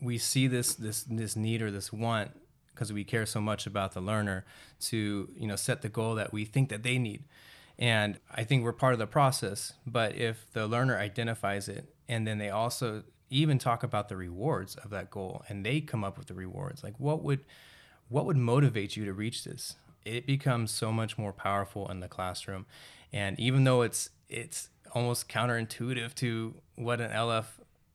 We 0.00 0.18
see 0.18 0.46
this 0.46 0.74
this 0.74 1.04
this 1.04 1.36
need 1.36 1.62
or 1.62 1.70
this 1.70 1.92
want 1.92 2.32
because 2.74 2.92
we 2.92 3.04
care 3.04 3.26
so 3.26 3.40
much 3.40 3.66
about 3.66 3.92
the 3.92 4.00
learner 4.00 4.44
to 4.80 5.28
you 5.36 5.46
know 5.46 5.56
set 5.56 5.82
the 5.82 5.88
goal 5.88 6.14
that 6.16 6.32
we 6.32 6.44
think 6.44 6.70
that 6.70 6.82
they 6.82 6.98
need. 6.98 7.24
And 7.78 8.18
I 8.30 8.44
think 8.44 8.64
we're 8.64 8.72
part 8.72 8.92
of 8.92 8.98
the 8.98 9.06
process. 9.06 9.72
But 9.86 10.14
if 10.16 10.46
the 10.52 10.66
learner 10.66 10.98
identifies 10.98 11.68
it 11.68 11.94
and 12.08 12.26
then 12.26 12.38
they 12.38 12.50
also 12.50 13.04
even 13.30 13.58
talk 13.58 13.82
about 13.82 14.08
the 14.08 14.16
rewards 14.16 14.76
of 14.76 14.90
that 14.90 15.10
goal 15.10 15.42
and 15.48 15.64
they 15.64 15.80
come 15.80 16.04
up 16.04 16.18
with 16.18 16.26
the 16.26 16.34
rewards, 16.34 16.84
like 16.84 16.94
what 16.98 17.22
would 17.22 17.40
what 18.08 18.26
would 18.26 18.36
motivate 18.36 18.96
you 18.96 19.04
to 19.04 19.12
reach 19.12 19.44
this? 19.44 19.76
It 20.04 20.26
becomes 20.26 20.70
so 20.70 20.92
much 20.92 21.16
more 21.16 21.32
powerful 21.32 21.88
in 21.90 22.00
the 22.00 22.08
classroom. 22.08 22.66
And 23.12 23.38
even 23.38 23.64
though 23.64 23.82
it's 23.82 24.10
it's 24.28 24.68
almost 24.94 25.28
counterintuitive 25.28 26.14
to 26.16 26.54
what 26.76 27.00
an 27.00 27.10
LF 27.10 27.46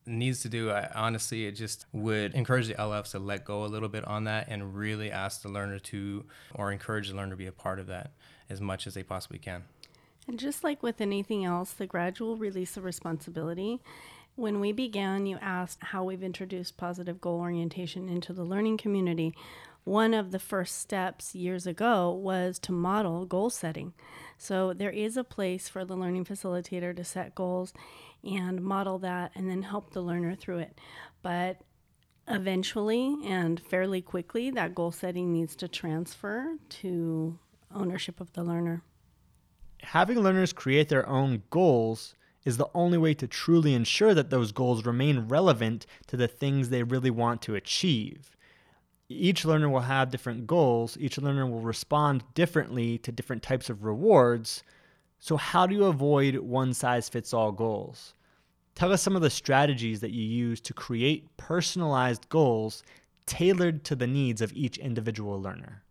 needs 0.05 0.41
to 0.41 0.49
do, 0.49 0.71
I 0.71 0.89
honestly 0.95 1.45
it 1.45 1.53
just 1.53 1.85
would 1.91 2.33
encourage 2.33 2.67
the 2.67 2.75
LFs 2.75 3.11
to 3.11 3.19
let 3.19 3.45
go 3.45 3.65
a 3.65 3.67
little 3.67 3.89
bit 3.89 4.05
on 4.05 4.25
that 4.25 4.47
and 4.49 4.75
really 4.75 5.11
ask 5.11 5.41
the 5.41 5.49
learner 5.49 5.79
to 5.79 6.25
or 6.53 6.71
encourage 6.71 7.09
the 7.09 7.15
learner 7.15 7.31
to 7.31 7.37
be 7.37 7.47
a 7.47 7.51
part 7.51 7.79
of 7.79 7.87
that 7.87 8.11
as 8.49 8.61
much 8.61 8.87
as 8.87 8.93
they 8.93 9.03
possibly 9.03 9.39
can. 9.39 9.63
And 10.27 10.39
just 10.39 10.63
like 10.63 10.83
with 10.83 11.01
anything 11.01 11.45
else, 11.45 11.71
the 11.71 11.87
gradual 11.87 12.35
release 12.37 12.77
of 12.77 12.83
responsibility 12.83 13.81
when 14.37 14.59
we 14.59 14.71
began, 14.71 15.25
you 15.25 15.39
asked 15.41 15.79
how 15.81 16.03
we've 16.03 16.21
introduced 16.21 16.77
positive 16.77 17.19
goal 17.19 17.39
orientation 17.39 18.07
into 18.07 18.33
the 18.33 18.43
learning 18.43 18.77
community 18.77 19.33
one 19.87 20.13
of 20.13 20.31
the 20.31 20.39
first 20.39 20.79
steps 20.79 21.33
years 21.33 21.65
ago 21.65 22.11
was 22.11 22.59
to 22.59 22.73
model 22.73 23.25
goal 23.25 23.49
setting. 23.49 23.93
So 24.37 24.73
there 24.73 24.91
is 24.91 25.15
a 25.15 25.23
place 25.23 25.69
for 25.69 25.85
the 25.85 25.95
learning 25.95 26.25
facilitator 26.25 26.93
to 26.93 27.05
set 27.05 27.33
goals 27.33 27.73
and 28.21 28.61
model 28.61 28.99
that 28.99 29.31
and 29.33 29.49
then 29.49 29.61
help 29.61 29.91
the 29.91 30.01
learner 30.01 30.35
through 30.35 30.59
it. 30.59 30.77
But 31.21 31.61
eventually 32.27 33.17
and 33.25 33.61
fairly 33.61 34.01
quickly, 34.01 34.51
that 34.51 34.75
goal 34.75 34.91
setting 34.91 35.31
needs 35.31 35.55
to 35.55 35.69
transfer 35.69 36.57
to 36.81 37.39
ownership 37.73 38.19
of 38.19 38.33
the 38.33 38.43
learner. 38.43 38.83
Having 39.83 40.19
learners 40.19 40.51
create 40.51 40.89
their 40.89 41.07
own 41.07 41.43
goals 41.49 42.13
is 42.43 42.57
the 42.57 42.69
only 42.73 42.97
way 42.97 43.13
to 43.13 43.27
truly 43.27 43.73
ensure 43.73 44.13
that 44.13 44.31
those 44.31 44.51
goals 44.51 44.85
remain 44.85 45.29
relevant 45.29 45.85
to 46.07 46.17
the 46.17 46.27
things 46.27 46.69
they 46.69 46.83
really 46.83 47.09
want 47.09 47.41
to 47.43 47.55
achieve 47.55 48.36
each 49.09 49.45
learner 49.45 49.69
will 49.69 49.81
have 49.81 50.11
different 50.11 50.47
goals. 50.47 50.97
Each 50.99 51.17
learner 51.17 51.45
will 51.45 51.61
respond 51.61 52.23
differently 52.33 52.97
to 52.99 53.11
different 53.11 53.43
types 53.43 53.69
of 53.69 53.83
rewards. 53.83 54.63
So, 55.19 55.37
how 55.37 55.65
do 55.65 55.73
you 55.73 55.85
avoid 55.85 56.35
one 56.37 56.73
size 56.73 57.09
fits 57.09 57.33
all 57.33 57.51
goals? 57.51 58.13
Tell 58.75 58.91
us 58.91 59.01
some 59.01 59.15
of 59.15 59.21
the 59.21 59.29
strategies 59.29 60.01
that 60.01 60.11
you 60.11 60.23
use 60.23 60.61
to 60.61 60.73
create 60.73 61.35
personalized 61.37 62.29
goals 62.29 62.83
tailored 63.25 63.83
to 63.85 63.95
the 63.95 64.07
needs 64.07 64.41
of 64.41 64.53
each 64.53 64.77
individual 64.77 65.41
learner. 65.41 65.83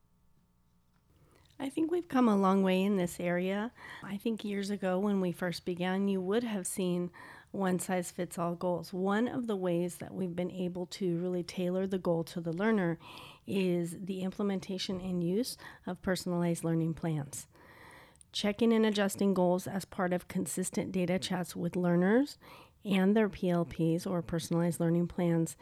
I 1.59 1.71
think 1.71 1.91
we've 1.91 2.09
come 2.09 2.29
a 2.29 2.37
long 2.37 2.63
way 2.63 2.83
in 2.83 2.97
this 2.97 3.19
area. 3.19 3.73
I 4.05 4.19
think 4.19 4.45
years 4.45 4.71
ago 4.71 4.99
when 4.99 5.21
we 5.21 5.33
first 5.33 5.65
began, 5.65 6.07
you 6.07 6.21
would 6.21 6.45
have 6.45 6.67
seen 6.67 7.11
one 7.51 7.79
size 7.79 8.11
fits 8.11 8.39
all 8.39 8.55
goals. 8.55 8.93
One 8.93 9.29
of 9.29 9.47
the 9.47 9.57
ways 9.57 9.97
that 9.97 10.15
we've 10.15 10.37
been 10.37 10.51
able 10.51 10.87
to 10.87 11.19
really 11.19 11.43
tailor 11.43 11.87
the 11.87 11.99
goal 11.99 12.25
to 12.25 12.41
the 12.41 12.53
learner 12.53 12.99
is 13.47 13.97
the 14.05 14.23
implementation 14.23 15.01
and 15.01 15.23
use 15.23 15.57
of 15.87 16.03
personalized 16.03 16.65
learning 16.65 16.95
plans. 16.95 17.47
Checking 18.33 18.73
and 18.73 18.85
adjusting 18.85 19.33
goals 19.33 19.67
as 19.67 19.85
part 19.85 20.13
of 20.13 20.29
consistent 20.29 20.93
data 20.93 21.19
chats 21.19 21.57
with 21.57 21.77
learners 21.77 22.37
and 22.85 23.17
their 23.17 23.29
PLPs 23.29 24.07
or 24.07 24.23
personalized 24.23 24.79
learning 24.79 25.09
plans 25.09 25.57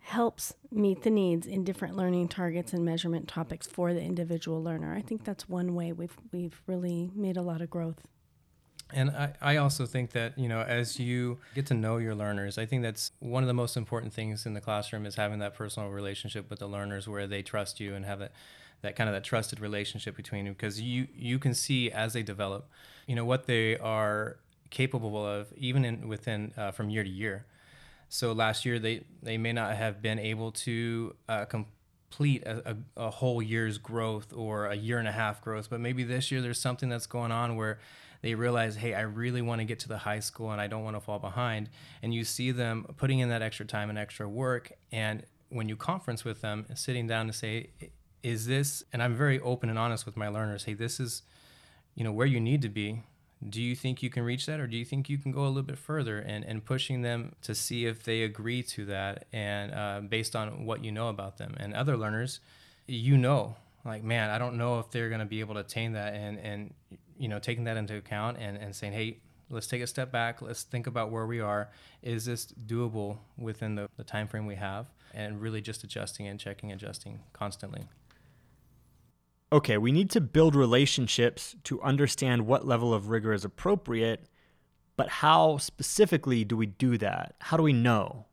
helps 0.00 0.54
meet 0.70 1.02
the 1.02 1.10
needs 1.10 1.46
in 1.46 1.62
different 1.62 1.96
learning 1.96 2.28
targets 2.28 2.72
and 2.72 2.84
measurement 2.84 3.28
topics 3.28 3.66
for 3.66 3.94
the 3.94 4.02
individual 4.02 4.62
learner. 4.62 4.94
I 4.94 5.00
think 5.00 5.24
that's 5.24 5.48
one 5.48 5.74
way 5.74 5.92
we've 5.92 6.16
we've 6.32 6.60
really 6.66 7.10
made 7.14 7.36
a 7.36 7.42
lot 7.42 7.62
of 7.62 7.70
growth. 7.70 8.02
And 8.92 9.10
I, 9.10 9.32
I 9.40 9.56
also 9.56 9.86
think 9.86 10.10
that, 10.12 10.38
you 10.38 10.48
know, 10.48 10.60
as 10.62 10.98
you 10.98 11.38
get 11.54 11.66
to 11.66 11.74
know 11.74 11.96
your 11.96 12.14
learners, 12.14 12.58
I 12.58 12.66
think 12.66 12.82
that's 12.82 13.12
one 13.20 13.42
of 13.42 13.46
the 13.46 13.54
most 13.54 13.76
important 13.76 14.12
things 14.12 14.46
in 14.46 14.54
the 14.54 14.60
classroom 14.60 15.06
is 15.06 15.14
having 15.14 15.38
that 15.38 15.54
personal 15.54 15.88
relationship 15.90 16.50
with 16.50 16.58
the 16.58 16.66
learners 16.66 17.08
where 17.08 17.26
they 17.26 17.42
trust 17.42 17.80
you 17.80 17.94
and 17.94 18.04
have 18.04 18.18
that, 18.18 18.32
that 18.82 18.96
kind 18.96 19.08
of 19.08 19.14
that 19.14 19.24
trusted 19.24 19.60
relationship 19.60 20.16
between 20.16 20.46
you 20.46 20.52
because 20.52 20.80
you, 20.80 21.08
you 21.16 21.38
can 21.38 21.54
see 21.54 21.90
as 21.90 22.12
they 22.12 22.22
develop, 22.22 22.68
you 23.06 23.16
know, 23.16 23.24
what 23.24 23.46
they 23.46 23.78
are 23.78 24.36
capable 24.70 25.26
of 25.26 25.52
even 25.56 25.84
in 25.84 26.08
within 26.08 26.52
uh, 26.56 26.70
from 26.70 26.90
year 26.90 27.04
to 27.04 27.10
year. 27.10 27.46
So 28.08 28.32
last 28.32 28.64
year 28.66 28.78
they, 28.78 29.04
they 29.22 29.38
may 29.38 29.52
not 29.52 29.74
have 29.74 30.02
been 30.02 30.18
able 30.18 30.52
to 30.52 31.14
uh, 31.28 31.44
complete 31.46 32.42
a, 32.44 32.76
a, 32.96 33.06
a 33.06 33.10
whole 33.10 33.40
year's 33.40 33.78
growth 33.78 34.32
or 34.34 34.66
a 34.66 34.74
year 34.74 34.98
and 34.98 35.08
a 35.08 35.12
half 35.12 35.40
growth, 35.40 35.70
but 35.70 35.80
maybe 35.80 36.04
this 36.04 36.30
year 36.30 36.42
there's 36.42 36.60
something 36.60 36.88
that's 36.88 37.06
going 37.06 37.32
on 37.32 37.56
where 37.56 37.78
they 38.22 38.34
realize, 38.34 38.76
hey, 38.76 38.94
I 38.94 39.02
really 39.02 39.42
want 39.42 39.60
to 39.60 39.64
get 39.64 39.80
to 39.80 39.88
the 39.88 39.98
high 39.98 40.20
school 40.20 40.52
and 40.52 40.60
I 40.60 40.68
don't 40.68 40.84
want 40.84 40.96
to 40.96 41.00
fall 41.00 41.18
behind. 41.18 41.68
And 42.02 42.14
you 42.14 42.24
see 42.24 42.52
them 42.52 42.86
putting 42.96 43.18
in 43.18 43.28
that 43.28 43.42
extra 43.42 43.66
time 43.66 43.90
and 43.90 43.98
extra 43.98 44.28
work. 44.28 44.72
And 44.90 45.24
when 45.48 45.68
you 45.68 45.76
conference 45.76 46.24
with 46.24 46.40
them, 46.40 46.66
sitting 46.74 47.06
down 47.06 47.26
to 47.26 47.32
say, 47.32 47.70
is 48.22 48.46
this, 48.46 48.84
and 48.92 49.02
I'm 49.02 49.16
very 49.16 49.40
open 49.40 49.68
and 49.68 49.78
honest 49.78 50.06
with 50.06 50.16
my 50.16 50.28
learners, 50.28 50.64
hey, 50.64 50.74
this 50.74 51.00
is, 51.00 51.22
you 51.94 52.04
know, 52.04 52.12
where 52.12 52.26
you 52.26 52.40
need 52.40 52.62
to 52.62 52.68
be. 52.68 53.02
Do 53.46 53.60
you 53.60 53.74
think 53.74 54.04
you 54.04 54.08
can 54.08 54.22
reach 54.22 54.46
that, 54.46 54.60
or 54.60 54.68
do 54.68 54.76
you 54.76 54.84
think 54.84 55.10
you 55.10 55.18
can 55.18 55.32
go 55.32 55.44
a 55.44 55.48
little 55.48 55.64
bit 55.64 55.76
further? 55.76 56.20
And, 56.20 56.44
and 56.44 56.64
pushing 56.64 57.02
them 57.02 57.34
to 57.42 57.56
see 57.56 57.86
if 57.86 58.04
they 58.04 58.22
agree 58.22 58.62
to 58.62 58.84
that, 58.84 59.26
and 59.32 59.74
uh, 59.74 60.00
based 60.08 60.36
on 60.36 60.64
what 60.64 60.84
you 60.84 60.92
know 60.92 61.08
about 61.08 61.38
them. 61.38 61.56
And 61.58 61.74
other 61.74 61.96
learners, 61.96 62.38
you 62.86 63.18
know, 63.18 63.56
like, 63.84 64.04
man, 64.04 64.30
I 64.30 64.38
don't 64.38 64.56
know 64.56 64.78
if 64.78 64.92
they're 64.92 65.08
going 65.08 65.18
to 65.18 65.26
be 65.26 65.40
able 65.40 65.54
to 65.54 65.60
attain 65.60 65.94
that. 65.94 66.14
And, 66.14 66.38
and 66.38 66.74
you 67.22 67.28
know, 67.28 67.38
taking 67.38 67.62
that 67.62 67.76
into 67.76 67.96
account 67.96 68.36
and, 68.40 68.56
and 68.56 68.74
saying, 68.74 68.92
hey, 68.92 69.18
let's 69.48 69.68
take 69.68 69.80
a 69.80 69.86
step 69.86 70.10
back. 70.10 70.42
Let's 70.42 70.64
think 70.64 70.88
about 70.88 71.12
where 71.12 71.24
we 71.24 71.38
are. 71.38 71.70
Is 72.02 72.24
this 72.24 72.46
doable 72.66 73.18
within 73.38 73.76
the, 73.76 73.88
the 73.96 74.02
time 74.02 74.26
frame 74.26 74.44
we 74.44 74.56
have? 74.56 74.90
And 75.14 75.40
really 75.40 75.60
just 75.60 75.84
adjusting 75.84 76.26
and 76.26 76.40
checking, 76.40 76.72
adjusting 76.72 77.20
constantly. 77.32 77.84
Okay, 79.52 79.78
we 79.78 79.92
need 79.92 80.10
to 80.10 80.20
build 80.20 80.56
relationships 80.56 81.54
to 81.62 81.80
understand 81.82 82.44
what 82.44 82.66
level 82.66 82.92
of 82.92 83.08
rigor 83.08 83.32
is 83.32 83.44
appropriate, 83.44 84.26
but 84.96 85.08
how 85.08 85.58
specifically 85.58 86.42
do 86.42 86.56
we 86.56 86.66
do 86.66 86.98
that? 86.98 87.36
How 87.38 87.56
do 87.56 87.62
we 87.62 87.72
know? 87.72 88.24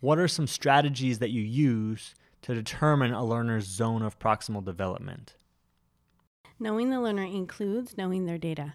What 0.00 0.18
are 0.18 0.28
some 0.28 0.46
strategies 0.46 1.18
that 1.18 1.30
you 1.30 1.42
use 1.42 2.14
to 2.42 2.54
determine 2.54 3.12
a 3.12 3.24
learner's 3.26 3.66
zone 3.66 4.00
of 4.00 4.18
proximal 4.18 4.64
development? 4.64 5.34
Knowing 6.62 6.90
the 6.90 7.00
learner 7.00 7.24
includes 7.24 7.98
knowing 7.98 8.24
their 8.24 8.38
data. 8.38 8.72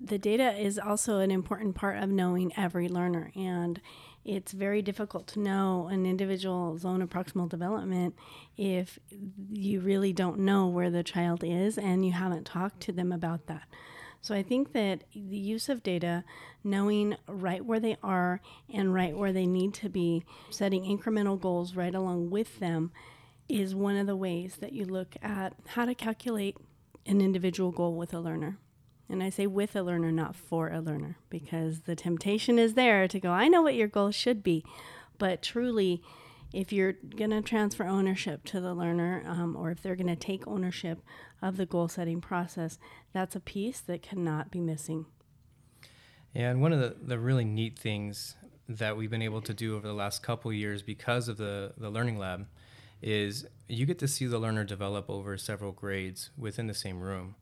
The 0.00 0.16
data 0.16 0.56
is 0.56 0.78
also 0.78 1.18
an 1.18 1.32
important 1.32 1.74
part 1.74 2.00
of 2.00 2.08
knowing 2.08 2.52
every 2.56 2.88
learner, 2.88 3.32
and 3.34 3.80
it's 4.24 4.52
very 4.52 4.80
difficult 4.80 5.26
to 5.28 5.40
know 5.40 5.88
an 5.90 6.06
individual 6.06 6.78
zone 6.78 7.02
of 7.02 7.10
proximal 7.10 7.48
development 7.48 8.14
if 8.56 9.00
you 9.50 9.80
really 9.80 10.12
don't 10.12 10.38
know 10.38 10.68
where 10.68 10.88
the 10.88 11.02
child 11.02 11.42
is 11.42 11.76
and 11.78 12.06
you 12.06 12.12
haven't 12.12 12.44
talked 12.44 12.78
to 12.82 12.92
them 12.92 13.10
about 13.10 13.48
that. 13.48 13.66
So 14.20 14.32
I 14.32 14.44
think 14.44 14.72
that 14.74 15.02
the 15.12 15.36
use 15.36 15.68
of 15.68 15.82
data, 15.82 16.22
knowing 16.62 17.16
right 17.26 17.64
where 17.64 17.80
they 17.80 17.96
are 18.04 18.40
and 18.72 18.94
right 18.94 19.16
where 19.16 19.32
they 19.32 19.46
need 19.46 19.74
to 19.74 19.88
be, 19.88 20.24
setting 20.50 20.84
incremental 20.84 21.40
goals 21.40 21.74
right 21.74 21.94
along 21.94 22.30
with 22.30 22.60
them, 22.60 22.92
is 23.48 23.74
one 23.74 23.96
of 23.96 24.06
the 24.06 24.16
ways 24.16 24.58
that 24.60 24.72
you 24.72 24.84
look 24.84 25.16
at 25.22 25.54
how 25.66 25.84
to 25.84 25.94
calculate 25.94 26.56
an 27.06 27.20
individual 27.20 27.70
goal 27.70 27.94
with 27.94 28.12
a 28.12 28.20
learner. 28.20 28.58
And 29.08 29.22
I 29.22 29.30
say 29.30 29.46
with 29.46 29.76
a 29.76 29.82
learner, 29.82 30.10
not 30.10 30.34
for 30.34 30.68
a 30.68 30.80
learner, 30.80 31.18
because 31.30 31.82
the 31.82 31.94
temptation 31.94 32.58
is 32.58 32.74
there 32.74 33.06
to 33.06 33.20
go, 33.20 33.30
I 33.30 33.48
know 33.48 33.62
what 33.62 33.76
your 33.76 33.88
goal 33.88 34.10
should 34.10 34.42
be. 34.42 34.64
But 35.18 35.42
truly, 35.42 36.02
if 36.52 36.72
you're 36.72 36.92
going 36.92 37.30
to 37.30 37.42
transfer 37.42 37.84
ownership 37.84 38.44
to 38.46 38.60
the 38.60 38.74
learner, 38.74 39.22
um, 39.26 39.56
or 39.56 39.70
if 39.70 39.82
they're 39.82 39.96
going 39.96 40.06
to 40.08 40.16
take 40.16 40.46
ownership 40.46 41.00
of 41.40 41.56
the 41.56 41.66
goal 41.66 41.88
setting 41.88 42.20
process, 42.20 42.78
that's 43.12 43.36
a 43.36 43.40
piece 43.40 43.80
that 43.80 44.02
cannot 44.02 44.50
be 44.50 44.60
missing. 44.60 45.06
Yeah, 46.34 46.50
and 46.50 46.60
one 46.60 46.72
of 46.72 46.80
the, 46.80 46.96
the 47.00 47.18
really 47.18 47.44
neat 47.44 47.78
things 47.78 48.36
that 48.68 48.96
we've 48.96 49.10
been 49.10 49.22
able 49.22 49.40
to 49.42 49.54
do 49.54 49.76
over 49.76 49.86
the 49.86 49.94
last 49.94 50.22
couple 50.22 50.52
years 50.52 50.82
because 50.82 51.28
of 51.28 51.36
the, 51.36 51.72
the 51.78 51.88
Learning 51.88 52.18
Lab 52.18 52.46
is 53.02 53.46
you 53.68 53.86
get 53.86 53.98
to 53.98 54.08
see 54.08 54.26
the 54.26 54.38
learner 54.38 54.64
develop 54.64 55.08
over 55.10 55.36
several 55.36 55.72
grades 55.72 56.30
within 56.36 56.66
the 56.66 56.74
same 56.74 57.00
room. 57.00 57.34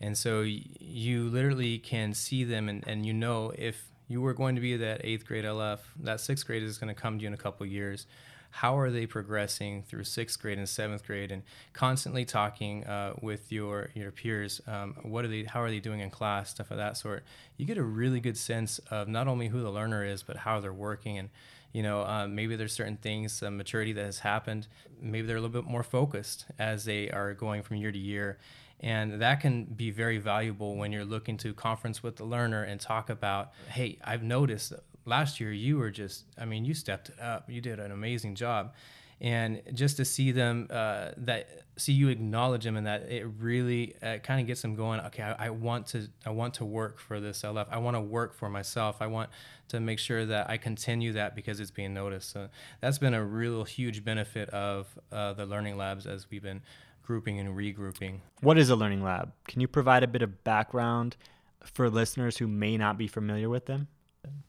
And 0.00 0.16
so 0.16 0.42
you 0.42 1.28
literally 1.28 1.78
can 1.78 2.14
see 2.14 2.44
them 2.44 2.68
and, 2.68 2.86
and 2.86 3.04
you 3.04 3.12
know 3.12 3.52
if 3.56 3.88
you 4.08 4.20
were 4.20 4.34
going 4.34 4.54
to 4.54 4.60
be 4.60 4.76
that 4.76 5.02
eighth 5.04 5.26
grade 5.26 5.44
LF, 5.44 5.80
that 6.00 6.20
sixth 6.20 6.46
grade 6.46 6.62
is 6.62 6.78
going 6.78 6.94
to 6.94 7.00
come 7.00 7.18
to 7.18 7.22
you 7.22 7.28
in 7.28 7.34
a 7.34 7.38
couple 7.38 7.66
years. 7.66 8.06
How 8.50 8.78
are 8.78 8.90
they 8.90 9.06
progressing 9.06 9.82
through 9.82 10.04
sixth 10.04 10.40
grade 10.40 10.56
and 10.56 10.66
seventh 10.66 11.06
grade, 11.06 11.30
and 11.30 11.42
constantly 11.74 12.24
talking 12.24 12.84
uh, 12.86 13.12
with 13.20 13.52
your 13.52 13.90
your 13.94 14.10
peers? 14.10 14.62
Um, 14.66 14.96
what 15.02 15.26
are 15.26 15.28
they? 15.28 15.44
How 15.44 15.62
are 15.62 15.70
they 15.70 15.80
doing 15.80 16.00
in 16.00 16.08
class? 16.08 16.50
Stuff 16.50 16.70
of 16.70 16.78
that 16.78 16.96
sort. 16.96 17.24
You 17.58 17.66
get 17.66 17.76
a 17.76 17.82
really 17.82 18.20
good 18.20 18.38
sense 18.38 18.78
of 18.90 19.06
not 19.06 19.28
only 19.28 19.48
who 19.48 19.60
the 19.60 19.70
learner 19.70 20.02
is, 20.02 20.22
but 20.22 20.38
how 20.38 20.60
they're 20.60 20.72
working 20.72 21.18
and 21.18 21.28
you 21.72 21.82
know 21.82 22.02
um, 22.04 22.34
maybe 22.34 22.56
there's 22.56 22.72
certain 22.72 22.96
things 22.96 23.32
some 23.32 23.56
maturity 23.56 23.92
that 23.92 24.04
has 24.04 24.20
happened. 24.20 24.66
Maybe 25.00 25.26
they're 25.26 25.36
a 25.36 25.40
little 25.40 25.62
bit 25.62 25.70
more 25.70 25.82
focused 25.82 26.46
as 26.58 26.84
they 26.84 27.10
are 27.10 27.34
going 27.34 27.62
from 27.62 27.76
year 27.76 27.92
to 27.92 27.98
year. 27.98 28.38
And 28.80 29.20
that 29.22 29.40
can 29.40 29.64
be 29.64 29.90
very 29.90 30.18
valuable 30.18 30.76
when 30.76 30.92
you're 30.92 31.04
looking 31.04 31.36
to 31.38 31.52
conference 31.52 32.02
with 32.02 32.16
the 32.16 32.24
learner 32.24 32.62
and 32.62 32.80
talk 32.80 33.10
about 33.10 33.52
hey 33.68 33.98
i've 34.04 34.22
noticed 34.22 34.72
last 35.04 35.40
year 35.40 35.52
you 35.52 35.78
were 35.78 35.90
just 35.90 36.24
i 36.38 36.44
mean 36.44 36.64
you 36.64 36.74
stepped 36.74 37.10
up. 37.20 37.50
You 37.50 37.60
did 37.60 37.80
an 37.80 37.90
amazing 37.90 38.34
job 38.36 38.72
and 39.20 39.62
just 39.74 39.96
to 39.96 40.04
see 40.04 40.30
them 40.30 40.68
uh, 40.70 41.10
that 41.16 41.64
see 41.76 41.92
you 41.92 42.08
acknowledge 42.08 42.64
them 42.64 42.76
and 42.76 42.86
that 42.86 43.02
it 43.10 43.26
really 43.38 43.94
uh, 44.02 44.18
kind 44.18 44.40
of 44.40 44.46
gets 44.46 44.62
them 44.62 44.74
going 44.74 45.00
okay 45.00 45.22
I, 45.22 45.46
I, 45.46 45.50
want 45.50 45.86
to 45.88 46.08
i 46.26 46.30
want 46.30 46.54
to 46.54 46.64
work 46.64 46.98
for 46.98 47.20
this. 47.20 47.42
Lf 47.42 47.66
i 47.70 47.78
want 47.78 47.96
to 47.96 48.00
work 48.00 48.34
for 48.34 48.48
myself. 48.48 48.96
I 49.00 49.06
want 49.06 49.30
to 49.68 49.80
make 49.80 49.98
sure 49.98 50.24
that 50.26 50.48
i 50.48 50.56
continue 50.56 51.12
that 51.12 51.34
because 51.34 51.60
it's 51.60 51.70
being 51.70 51.94
noticed. 51.94 52.30
So 52.30 52.48
that's 52.80 52.98
been 52.98 53.14
a 53.14 53.24
real 53.24 53.64
huge 53.64 54.04
benefit 54.04 54.48
of 54.50 54.86
uh, 55.10 55.32
the 55.32 55.46
learning 55.46 55.76
labs 55.76 56.06
as 56.06 56.30
we've 56.30 56.42
been 56.42 56.62
grouping 57.02 57.38
and 57.38 57.56
regrouping. 57.56 58.20
What 58.40 58.58
is 58.58 58.70
a 58.70 58.76
learning 58.76 59.02
lab? 59.02 59.32
Can 59.46 59.60
you 59.60 59.68
provide 59.68 60.02
a 60.02 60.08
bit 60.08 60.22
of 60.22 60.44
background 60.44 61.16
for 61.64 61.90
listeners 61.90 62.36
who 62.36 62.46
may 62.46 62.76
not 62.76 62.98
be 62.98 63.08
familiar 63.08 63.48
with 63.48 63.66
them 63.66 63.88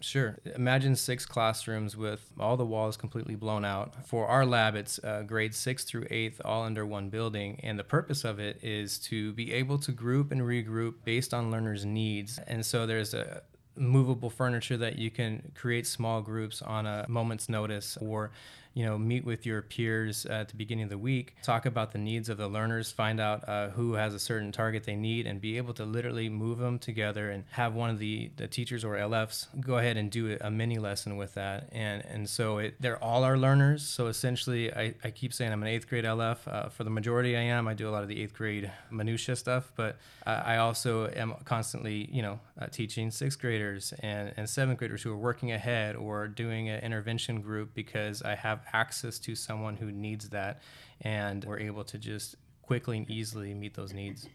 Sure. 0.02 0.38
Imagine 0.56 0.96
six 0.96 1.26
classrooms 1.26 1.98
with 1.98 2.32
all 2.40 2.56
the 2.56 2.66
walls 2.66 2.96
completely 2.96 3.36
blown 3.36 3.66
out. 3.66 4.08
For 4.08 4.28
our 4.28 4.46
lab, 4.46 4.76
it's 4.76 4.98
uh, 5.04 5.24
grades 5.24 5.58
six 5.58 5.84
through 5.84 6.08
eighth, 6.10 6.42
all 6.46 6.64
under 6.64 6.86
one 6.86 7.10
building. 7.10 7.60
And 7.64 7.78
the 7.78 7.84
purpose 7.84 8.24
of 8.24 8.40
it 8.40 8.60
is 8.64 8.98
to 9.00 9.34
be 9.34 9.54
able 9.54 9.78
to 9.80 9.92
group 9.92 10.32
and 10.32 10.42
regroup 10.42 10.96
based 11.04 11.34
on 11.34 11.52
learners' 11.52 11.86
needs. 11.86 12.40
And 12.48 12.66
so 12.66 12.86
there's 12.86 13.14
a 13.14 13.42
movable 13.76 14.30
furniture 14.30 14.78
that 14.78 14.98
you 14.98 15.12
can 15.12 15.52
create 15.56 15.86
small 15.86 16.22
groups 16.22 16.62
on 16.62 16.86
a 16.86 17.06
moment's 17.08 17.50
notice 17.50 17.98
or 18.02 18.32
you 18.80 18.86
know, 18.86 18.98
meet 18.98 19.26
with 19.26 19.46
your 19.46 19.62
peers 19.62 20.26
at 20.26 20.48
the 20.48 20.56
beginning 20.56 20.86
of 20.86 20.90
the 20.90 20.98
week, 20.98 21.36
talk 21.44 21.66
about 21.66 21.92
the 21.92 21.98
needs 21.98 22.30
of 22.30 22.38
the 22.38 22.48
learners, 22.48 22.90
find 22.90 23.20
out 23.20 23.44
uh, 23.50 23.68
who 23.72 23.96
has 23.96 24.14
a 24.14 24.20
certain 24.20 24.54
target 24.54 24.86
they 24.86 24.96
need, 24.96 25.28
and 25.28 25.42
be 25.42 25.58
able 25.58 25.74
to 25.74 25.84
literally 25.84 26.30
move 26.30 26.60
them 26.60 26.80
together 26.80 27.30
and 27.30 27.44
have 27.52 27.76
one 27.76 27.90
of 27.90 28.00
the, 28.00 28.32
the 28.38 28.48
teachers 28.48 28.86
or 28.86 28.96
LFs 28.96 29.48
go 29.60 29.80
ahead 29.80 29.98
and 29.98 30.10
do 30.10 30.38
a 30.40 30.50
mini 30.50 30.78
lesson 30.78 31.18
with 31.18 31.34
that. 31.34 31.68
And 31.74 32.06
and 32.06 32.30
so 32.30 32.60
it, 32.60 32.76
they're 32.80 33.04
all 33.04 33.26
our 33.26 33.38
learners. 33.38 33.86
So 33.86 34.08
essentially, 34.08 34.74
I, 34.74 34.94
I 35.04 35.12
keep 35.12 35.34
saying 35.34 35.52
I'm 35.52 35.62
an 35.62 35.68
eighth 35.68 35.90
grade 35.90 36.06
LF. 36.06 36.38
Uh, 36.48 36.70
for 36.70 36.86
the 36.86 36.90
majority, 36.90 37.36
I 37.36 37.42
am. 37.42 37.68
I 37.68 37.74
do 37.74 37.90
a 37.90 37.92
lot 37.92 38.04
of 38.04 38.08
the 38.08 38.22
eighth 38.22 38.34
grade 38.34 38.72
minutia 38.90 39.36
stuff, 39.36 39.74
but 39.76 39.98
uh, 40.26 40.42
I 40.46 40.56
also 40.58 41.10
am 41.10 41.34
constantly, 41.44 42.08
you 42.14 42.22
know, 42.22 42.40
uh, 42.58 42.68
teaching 42.68 43.12
sixth 43.12 43.42
graders 43.42 43.94
and, 44.00 44.32
and 44.38 44.50
seventh 44.50 44.80
graders 44.80 45.04
who 45.04 45.12
are 45.12 45.18
working 45.18 45.52
ahead 45.52 45.98
or 45.98 46.30
doing 46.30 46.70
an 46.70 46.80
intervention 46.80 47.42
group 47.42 47.74
because 47.74 48.22
I 48.22 48.36
have 48.36 48.62
access 48.74 49.20
to 49.20 49.36
someone 49.36 49.78
who 49.78 49.92
needs 49.92 50.30
that 50.30 50.62
and 51.02 51.46
we're 51.46 51.60
able 51.60 51.84
to 51.86 51.98
just 51.98 52.36
quickly 52.62 52.98
and 52.98 53.10
easily 53.10 53.54
meet 53.54 53.74
those 53.76 53.94
needs. 53.94 54.28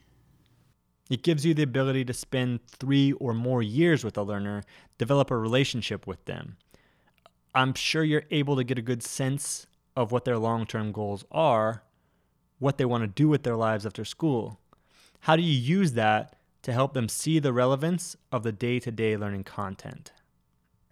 It 1.10 1.22
gives 1.22 1.44
you 1.44 1.52
the 1.52 1.62
ability 1.62 2.04
to 2.06 2.14
spend 2.14 2.66
three 2.66 3.12
or 3.12 3.34
more 3.34 3.62
years 3.62 4.04
with 4.04 4.16
a 4.16 4.22
learner, 4.22 4.62
develop 4.96 5.30
a 5.30 5.36
relationship 5.36 6.06
with 6.06 6.24
them. 6.24 6.56
I'm 7.54 7.74
sure 7.74 8.02
you're 8.02 8.24
able 8.30 8.56
to 8.56 8.64
get 8.64 8.78
a 8.78 8.82
good 8.82 9.02
sense 9.02 9.66
of 9.96 10.10
what 10.10 10.24
their 10.24 10.38
long 10.38 10.66
term 10.66 10.92
goals 10.92 11.24
are, 11.30 11.84
what 12.58 12.78
they 12.78 12.84
want 12.84 13.02
to 13.02 13.08
do 13.08 13.28
with 13.28 13.42
their 13.42 13.56
lives 13.56 13.84
after 13.86 14.04
school. 14.04 14.58
How 15.20 15.36
do 15.36 15.42
you 15.42 15.52
use 15.52 15.92
that 15.92 16.36
to 16.62 16.72
help 16.72 16.94
them 16.94 17.08
see 17.08 17.38
the 17.38 17.52
relevance 17.52 18.16
of 18.32 18.42
the 18.42 18.52
day 18.52 18.80
to 18.80 18.90
day 18.90 19.16
learning 19.16 19.44
content? 19.44 20.12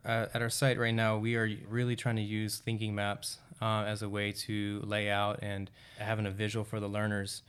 Uh, 0.04 0.26
at 0.34 0.42
our 0.42 0.50
site 0.50 0.78
right 0.78 0.94
now, 0.94 1.16
we 1.16 1.36
are 1.36 1.48
really 1.68 1.96
trying 1.96 2.16
to 2.16 2.22
use 2.22 2.58
thinking 2.58 2.94
maps 2.94 3.38
uh, 3.60 3.84
as 3.86 4.02
a 4.02 4.08
way 4.08 4.32
to 4.32 4.80
lay 4.84 5.10
out 5.10 5.38
and 5.42 5.70
having 5.98 6.26
a 6.26 6.30
visual 6.30 6.64
for 6.64 6.80
the 6.80 6.88
learners. 6.88 7.42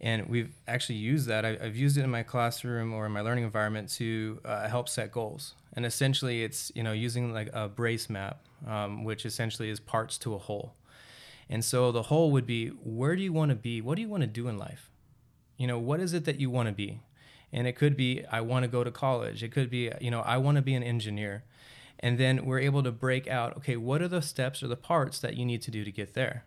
And 0.00 0.26
we've 0.28 0.52
actually 0.68 0.96
used 0.96 1.26
that. 1.28 1.44
I, 1.44 1.56
have 1.56 1.76
used 1.76 1.96
it 1.96 2.02
in 2.02 2.10
my 2.10 2.22
classroom 2.22 2.92
or 2.92 3.06
in 3.06 3.12
my 3.12 3.22
learning 3.22 3.44
environment 3.44 3.88
to 3.94 4.40
uh, 4.44 4.68
help 4.68 4.88
set 4.88 5.10
goals. 5.10 5.54
And 5.72 5.84
essentially, 5.84 6.44
it's 6.44 6.70
you 6.74 6.82
know 6.82 6.92
using 6.92 7.32
like 7.32 7.50
a 7.52 7.68
brace 7.68 8.08
map, 8.08 8.40
um, 8.66 9.04
which 9.04 9.26
essentially 9.26 9.70
is 9.70 9.80
parts 9.80 10.18
to 10.18 10.34
a 10.34 10.38
whole. 10.38 10.74
And 11.48 11.64
so 11.64 11.92
the 11.92 12.02
whole 12.02 12.30
would 12.32 12.46
be 12.46 12.68
where 12.68 13.16
do 13.16 13.22
you 13.22 13.32
want 13.32 13.50
to 13.50 13.56
be? 13.56 13.80
What 13.80 13.96
do 13.96 14.02
you 14.02 14.08
want 14.08 14.22
to 14.22 14.26
do 14.26 14.48
in 14.48 14.58
life? 14.58 14.90
You 15.56 15.66
know, 15.66 15.78
what 15.78 16.00
is 16.00 16.12
it 16.12 16.24
that 16.24 16.40
you 16.40 16.50
want 16.50 16.68
to 16.68 16.74
be? 16.74 17.00
And 17.52 17.66
it 17.66 17.72
could 17.72 17.96
be, 17.96 18.24
I 18.30 18.40
want 18.40 18.64
to 18.64 18.68
go 18.68 18.84
to 18.84 18.90
college. 18.90 19.42
It 19.42 19.52
could 19.52 19.70
be, 19.70 19.90
you 20.00 20.10
know, 20.10 20.20
I 20.20 20.36
want 20.38 20.56
to 20.56 20.62
be 20.62 20.74
an 20.74 20.82
engineer. 20.82 21.44
And 22.00 22.18
then 22.18 22.44
we're 22.44 22.60
able 22.60 22.82
to 22.82 22.92
break 22.92 23.26
out, 23.26 23.56
okay, 23.56 23.76
what 23.76 24.02
are 24.02 24.08
the 24.08 24.22
steps 24.22 24.62
or 24.62 24.68
the 24.68 24.76
parts 24.76 25.18
that 25.20 25.36
you 25.36 25.44
need 25.44 25.62
to 25.62 25.70
do 25.70 25.84
to 25.84 25.90
get 25.90 26.14
there? 26.14 26.44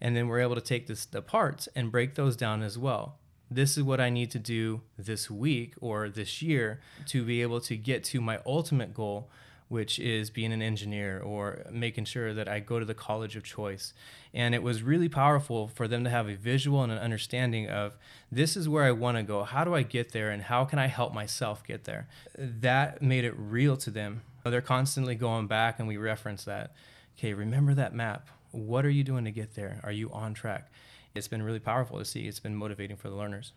And 0.00 0.16
then 0.16 0.28
we're 0.28 0.40
able 0.40 0.54
to 0.54 0.60
take 0.60 0.86
this, 0.86 1.04
the 1.04 1.22
parts 1.22 1.68
and 1.74 1.92
break 1.92 2.14
those 2.14 2.36
down 2.36 2.62
as 2.62 2.78
well. 2.78 3.18
This 3.50 3.76
is 3.76 3.82
what 3.82 4.00
I 4.00 4.10
need 4.10 4.30
to 4.32 4.38
do 4.38 4.82
this 4.96 5.30
week 5.30 5.74
or 5.80 6.08
this 6.08 6.42
year 6.42 6.80
to 7.06 7.24
be 7.24 7.42
able 7.42 7.60
to 7.62 7.76
get 7.76 8.04
to 8.04 8.20
my 8.20 8.40
ultimate 8.44 8.92
goal, 8.92 9.30
which 9.68 9.98
is 9.98 10.30
being 10.30 10.52
an 10.52 10.62
engineer 10.62 11.20
or 11.20 11.64
making 11.70 12.04
sure 12.04 12.34
that 12.34 12.48
I 12.48 12.60
go 12.60 12.78
to 12.78 12.84
the 12.84 12.94
college 12.94 13.36
of 13.36 13.44
choice. 13.44 13.94
And 14.34 14.54
it 14.54 14.62
was 14.62 14.82
really 14.82 15.08
powerful 15.08 15.68
for 15.68 15.88
them 15.88 16.04
to 16.04 16.10
have 16.10 16.28
a 16.28 16.36
visual 16.36 16.82
and 16.82 16.92
an 16.92 16.98
understanding 16.98 17.68
of 17.68 17.96
this 18.30 18.56
is 18.56 18.68
where 18.68 18.84
I 18.84 18.92
want 18.92 19.16
to 19.16 19.22
go. 19.22 19.44
How 19.44 19.64
do 19.64 19.74
I 19.74 19.82
get 19.82 20.12
there? 20.12 20.30
And 20.30 20.42
how 20.42 20.64
can 20.64 20.78
I 20.78 20.86
help 20.86 21.14
myself 21.14 21.64
get 21.64 21.84
there? 21.84 22.06
That 22.36 23.02
made 23.02 23.24
it 23.24 23.34
real 23.36 23.76
to 23.78 23.90
them. 23.90 24.22
They're 24.50 24.60
constantly 24.60 25.14
going 25.14 25.46
back, 25.46 25.78
and 25.78 25.88
we 25.88 25.96
reference 25.96 26.44
that. 26.44 26.74
Okay, 27.18 27.34
remember 27.34 27.74
that 27.74 27.94
map. 27.94 28.28
What 28.50 28.84
are 28.84 28.90
you 28.90 29.04
doing 29.04 29.24
to 29.24 29.30
get 29.30 29.54
there? 29.54 29.80
Are 29.84 29.92
you 29.92 30.10
on 30.12 30.34
track? 30.34 30.70
It's 31.14 31.28
been 31.28 31.42
really 31.42 31.58
powerful 31.58 31.98
to 31.98 32.04
see. 32.04 32.28
It's 32.28 32.40
been 32.40 32.54
motivating 32.56 32.96
for 32.96 33.08
the 33.08 33.16
learners. 33.16 33.52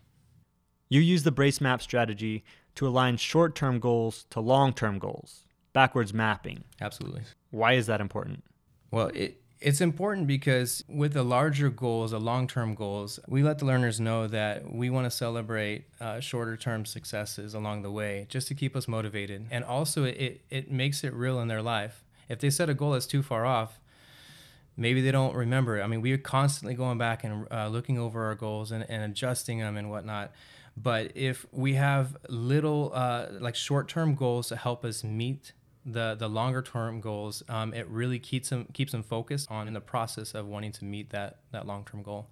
You 0.88 1.00
use 1.00 1.22
the 1.22 1.30
brace 1.30 1.60
map 1.60 1.80
strategy 1.80 2.44
to 2.74 2.86
align 2.86 3.16
short 3.16 3.54
term 3.54 3.80
goals 3.80 4.26
to 4.30 4.40
long 4.40 4.72
term 4.72 4.98
goals 4.98 5.46
backwards 5.72 6.12
mapping. 6.12 6.64
Absolutely. 6.80 7.22
Why 7.50 7.74
is 7.74 7.86
that 7.86 8.00
important? 8.00 8.44
Well, 8.90 9.10
it, 9.14 9.41
it's 9.62 9.80
important 9.80 10.26
because 10.26 10.84
with 10.88 11.12
the 11.12 11.22
larger 11.22 11.70
goals, 11.70 12.10
the 12.10 12.20
long 12.20 12.46
term 12.46 12.74
goals, 12.74 13.20
we 13.28 13.42
let 13.42 13.58
the 13.58 13.64
learners 13.64 14.00
know 14.00 14.26
that 14.26 14.72
we 14.72 14.90
want 14.90 15.06
to 15.06 15.10
celebrate 15.10 15.84
uh, 16.00 16.20
shorter 16.20 16.56
term 16.56 16.84
successes 16.84 17.54
along 17.54 17.82
the 17.82 17.90
way 17.90 18.26
just 18.28 18.48
to 18.48 18.54
keep 18.54 18.74
us 18.74 18.88
motivated. 18.88 19.46
And 19.50 19.64
also, 19.64 20.04
it, 20.04 20.40
it 20.50 20.70
makes 20.70 21.04
it 21.04 21.12
real 21.14 21.40
in 21.40 21.48
their 21.48 21.62
life. 21.62 22.04
If 22.28 22.40
they 22.40 22.50
set 22.50 22.68
a 22.68 22.74
goal 22.74 22.92
that's 22.92 23.06
too 23.06 23.22
far 23.22 23.46
off, 23.46 23.80
maybe 24.76 25.00
they 25.00 25.12
don't 25.12 25.34
remember 25.34 25.78
it. 25.78 25.82
I 25.82 25.86
mean, 25.86 26.02
we're 26.02 26.18
constantly 26.18 26.74
going 26.74 26.98
back 26.98 27.24
and 27.24 27.46
uh, 27.50 27.68
looking 27.68 27.98
over 27.98 28.24
our 28.26 28.34
goals 28.34 28.72
and, 28.72 28.84
and 28.88 29.04
adjusting 29.04 29.60
them 29.60 29.76
and 29.76 29.90
whatnot. 29.90 30.32
But 30.76 31.12
if 31.14 31.46
we 31.52 31.74
have 31.74 32.16
little, 32.28 32.90
uh, 32.94 33.26
like 33.38 33.54
short 33.54 33.88
term 33.88 34.14
goals 34.14 34.48
to 34.48 34.56
help 34.56 34.84
us 34.84 35.04
meet 35.04 35.52
the 35.84 36.14
the 36.18 36.28
longer 36.28 36.62
term 36.62 37.00
goals, 37.00 37.42
um, 37.48 37.74
it 37.74 37.86
really 37.88 38.18
keeps 38.18 38.50
them 38.50 38.66
keeps 38.72 38.92
them 38.92 39.02
focused 39.02 39.50
on 39.50 39.68
in 39.68 39.74
the 39.74 39.80
process 39.80 40.34
of 40.34 40.46
wanting 40.46 40.72
to 40.72 40.84
meet 40.84 41.10
that 41.10 41.38
that 41.50 41.66
long 41.66 41.84
term 41.84 42.02
goal. 42.02 42.28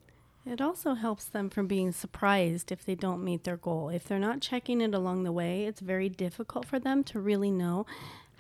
It 0.46 0.60
also 0.60 0.94
helps 0.94 1.26
them 1.26 1.50
from 1.50 1.66
being 1.66 1.92
surprised 1.92 2.72
if 2.72 2.84
they 2.84 2.94
don't 2.94 3.22
meet 3.22 3.44
their 3.44 3.58
goal. 3.58 3.90
If 3.90 4.04
they're 4.04 4.18
not 4.18 4.40
checking 4.40 4.80
it 4.80 4.94
along 4.94 5.24
the 5.24 5.32
way, 5.32 5.66
it's 5.66 5.80
very 5.80 6.08
difficult 6.08 6.64
for 6.64 6.78
them 6.78 7.04
to 7.04 7.20
really 7.20 7.50
know 7.50 7.84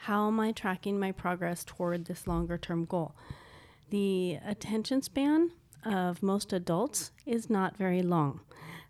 how 0.04 0.28
am 0.28 0.40
I 0.40 0.52
tracking 0.52 0.98
my 0.98 1.12
progress 1.12 1.62
toward 1.62 2.06
this 2.06 2.26
longer 2.26 2.56
term 2.56 2.86
goal. 2.86 3.14
The 3.90 4.38
attention 4.46 5.02
span 5.02 5.50
of 5.84 6.22
most 6.22 6.52
adults 6.52 7.10
is 7.26 7.50
not 7.50 7.76
very 7.76 8.02
long. 8.02 8.40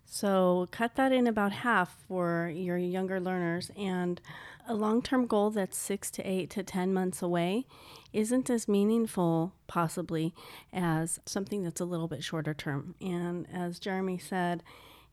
So 0.05 0.67
cut 0.71 0.95
that 0.95 1.11
in 1.11 1.27
about 1.27 1.51
half 1.51 1.97
for 2.07 2.51
your 2.53 2.77
younger 2.77 3.19
learners 3.19 3.71
and 3.77 4.19
a 4.67 4.73
long 4.73 5.01
term 5.01 5.27
goal 5.27 5.49
that's 5.49 5.77
six 5.77 6.09
to 6.11 6.23
eight 6.23 6.49
to 6.51 6.63
10 6.63 6.93
months 6.93 7.21
away 7.21 7.65
isn't 8.13 8.49
as 8.49 8.67
meaningful, 8.67 9.53
possibly, 9.67 10.33
as 10.73 11.19
something 11.25 11.63
that's 11.63 11.81
a 11.81 11.85
little 11.85 12.07
bit 12.07 12.23
shorter 12.23 12.53
term. 12.53 12.95
And 13.01 13.47
as 13.53 13.79
Jeremy 13.79 14.17
said, 14.17 14.63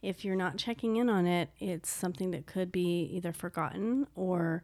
if 0.02 0.24
you're 0.24 0.36
not 0.36 0.58
checking 0.58 0.96
in 0.96 1.08
on 1.08 1.26
it, 1.26 1.50
it's 1.58 1.90
something 1.90 2.30
that 2.30 2.46
could 2.46 2.70
be 2.70 3.02
either 3.12 3.32
forgotten 3.32 4.06
or 4.14 4.62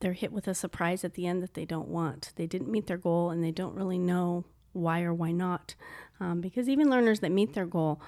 they're 0.00 0.12
hit 0.12 0.32
with 0.32 0.46
a 0.46 0.54
surprise 0.54 1.04
at 1.04 1.14
the 1.14 1.26
end 1.26 1.42
that 1.42 1.54
they 1.54 1.64
don't 1.64 1.88
want. 1.88 2.32
They 2.36 2.46
didn't 2.46 2.70
meet 2.70 2.86
their 2.86 2.98
goal 2.98 3.30
and 3.30 3.42
they 3.42 3.50
don't 3.50 3.74
really 3.74 3.98
know 3.98 4.44
why 4.72 5.02
or 5.02 5.14
why 5.14 5.32
not. 5.32 5.74
Um, 6.20 6.40
because 6.40 6.68
even 6.68 6.90
learners 6.90 7.20
that 7.20 7.32
meet 7.32 7.54
their 7.54 7.66
goal, 7.66 8.00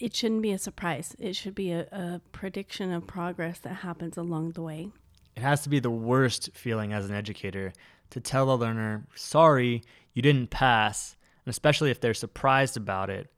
it 0.00 0.14
shouldn't 0.14 0.42
be 0.42 0.52
a 0.52 0.58
surprise. 0.58 1.14
It 1.18 1.36
should 1.36 1.54
be 1.54 1.72
a, 1.72 1.82
a 1.92 2.20
prediction 2.32 2.92
of 2.92 3.06
progress 3.06 3.58
that 3.60 3.76
happens 3.76 4.16
along 4.16 4.52
the 4.52 4.62
way. 4.62 4.90
It 5.36 5.42
has 5.42 5.62
to 5.62 5.68
be 5.68 5.80
the 5.80 5.90
worst 5.90 6.50
feeling 6.54 6.92
as 6.92 7.08
an 7.08 7.14
educator 7.14 7.72
to 8.10 8.20
tell 8.20 8.52
a 8.52 8.56
learner, 8.56 9.06
sorry, 9.14 9.82
you 10.12 10.22
didn't 10.22 10.50
pass, 10.50 11.16
and 11.44 11.50
especially 11.50 11.90
if 11.90 12.00
they're 12.00 12.14
surprised 12.14 12.76
about 12.76 13.10
it. 13.10 13.30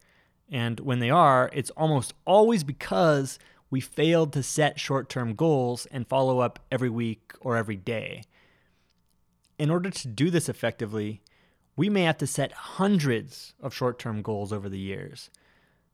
And 0.50 0.78
when 0.80 1.00
they 1.00 1.10
are, 1.10 1.50
it's 1.52 1.70
almost 1.70 2.14
always 2.24 2.62
because 2.62 3.38
we 3.70 3.80
failed 3.80 4.32
to 4.32 4.42
set 4.42 4.78
short 4.78 5.08
term 5.08 5.34
goals 5.34 5.86
and 5.86 6.06
follow 6.06 6.40
up 6.40 6.58
every 6.70 6.90
week 6.90 7.32
or 7.40 7.56
every 7.56 7.76
day. 7.76 8.22
In 9.58 9.70
order 9.70 9.90
to 9.90 10.08
do 10.08 10.30
this 10.30 10.48
effectively, 10.48 11.22
we 11.76 11.88
may 11.88 12.02
have 12.02 12.18
to 12.18 12.26
set 12.26 12.52
hundreds 12.52 13.54
of 13.60 13.74
short 13.74 13.98
term 13.98 14.22
goals 14.22 14.52
over 14.52 14.68
the 14.68 14.78
years. 14.78 15.30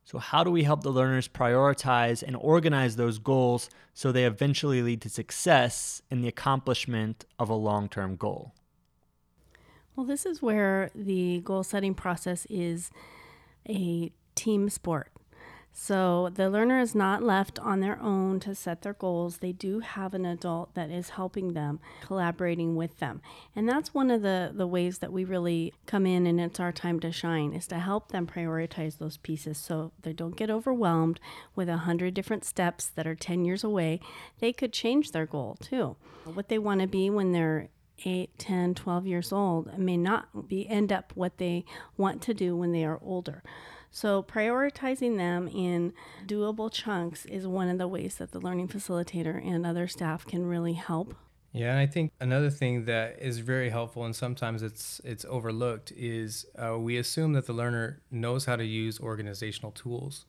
So, 0.04 0.18
how 0.18 0.42
do 0.42 0.50
we 0.50 0.64
help 0.64 0.82
the 0.82 0.90
learners 0.90 1.28
prioritize 1.28 2.22
and 2.22 2.36
organize 2.36 2.96
those 2.96 3.18
goals 3.18 3.70
so 3.94 4.10
they 4.10 4.24
eventually 4.24 4.82
lead 4.82 5.00
to 5.02 5.08
success 5.08 6.02
in 6.10 6.22
the 6.22 6.28
accomplishment 6.28 7.24
of 7.38 7.48
a 7.48 7.54
long 7.54 7.88
term 7.88 8.16
goal? 8.16 8.52
Well, 9.94 10.06
this 10.06 10.26
is 10.26 10.42
where 10.42 10.90
the 10.94 11.40
goal 11.40 11.62
setting 11.62 11.94
process 11.94 12.46
is 12.50 12.90
a 13.68 14.10
team 14.34 14.70
sport. 14.70 15.11
So 15.74 16.30
the 16.32 16.50
learner 16.50 16.80
is 16.80 16.94
not 16.94 17.22
left 17.22 17.58
on 17.58 17.80
their 17.80 18.00
own 18.00 18.40
to 18.40 18.54
set 18.54 18.82
their 18.82 18.92
goals. 18.92 19.38
They 19.38 19.52
do 19.52 19.80
have 19.80 20.12
an 20.12 20.26
adult 20.26 20.74
that 20.74 20.90
is 20.90 21.10
helping 21.10 21.54
them, 21.54 21.80
collaborating 22.02 22.76
with 22.76 22.98
them. 22.98 23.22
And 23.56 23.68
that's 23.68 23.94
one 23.94 24.10
of 24.10 24.22
the, 24.22 24.52
the 24.54 24.66
ways 24.66 24.98
that 24.98 25.12
we 25.12 25.24
really 25.24 25.72
come 25.86 26.06
in 26.06 26.26
and 26.26 26.38
it's 26.40 26.60
our 26.60 26.72
time 26.72 27.00
to 27.00 27.10
shine 27.10 27.54
is 27.54 27.66
to 27.68 27.78
help 27.78 28.12
them 28.12 28.26
prioritize 28.26 28.98
those 28.98 29.16
pieces 29.16 29.56
so 29.56 29.92
they 30.02 30.12
don't 30.12 30.36
get 30.36 30.50
overwhelmed 30.50 31.18
with 31.56 31.68
a 31.68 31.78
hundred 31.78 32.14
different 32.14 32.44
steps 32.44 32.86
that 32.94 33.06
are 33.06 33.14
10 33.14 33.44
years 33.44 33.64
away. 33.64 33.98
They 34.40 34.52
could 34.52 34.72
change 34.72 35.12
their 35.12 35.26
goal 35.26 35.56
too. 35.60 35.96
What 36.24 36.48
they 36.48 36.58
want 36.58 36.82
to 36.82 36.86
be 36.86 37.08
when 37.08 37.32
they're 37.32 37.68
8, 38.04 38.30
10, 38.38 38.74
12 38.74 39.06
years 39.06 39.32
old 39.32 39.78
may 39.78 39.96
not 39.96 40.48
be 40.48 40.68
end 40.68 40.92
up 40.92 41.12
what 41.14 41.38
they 41.38 41.64
want 41.96 42.20
to 42.22 42.34
do 42.34 42.56
when 42.56 42.72
they 42.72 42.84
are 42.84 42.98
older. 43.02 43.42
So, 43.94 44.22
prioritizing 44.22 45.18
them 45.18 45.46
in 45.48 45.92
doable 46.26 46.72
chunks 46.72 47.26
is 47.26 47.46
one 47.46 47.68
of 47.68 47.76
the 47.76 47.86
ways 47.86 48.16
that 48.16 48.32
the 48.32 48.40
learning 48.40 48.68
facilitator 48.68 49.46
and 49.46 49.66
other 49.66 49.86
staff 49.86 50.26
can 50.26 50.46
really 50.46 50.72
help. 50.72 51.14
Yeah, 51.52 51.72
and 51.72 51.78
I 51.78 51.84
think 51.84 52.10
another 52.18 52.48
thing 52.48 52.86
that 52.86 53.18
is 53.20 53.40
very 53.40 53.68
helpful, 53.68 54.06
and 54.06 54.16
sometimes 54.16 54.62
it's 54.62 55.02
it's 55.04 55.26
overlooked, 55.26 55.92
is 55.94 56.46
uh, 56.56 56.78
we 56.78 56.96
assume 56.96 57.34
that 57.34 57.46
the 57.46 57.52
learner 57.52 58.00
knows 58.10 58.46
how 58.46 58.56
to 58.56 58.64
use 58.64 58.98
organizational 58.98 59.72
tools, 59.72 60.24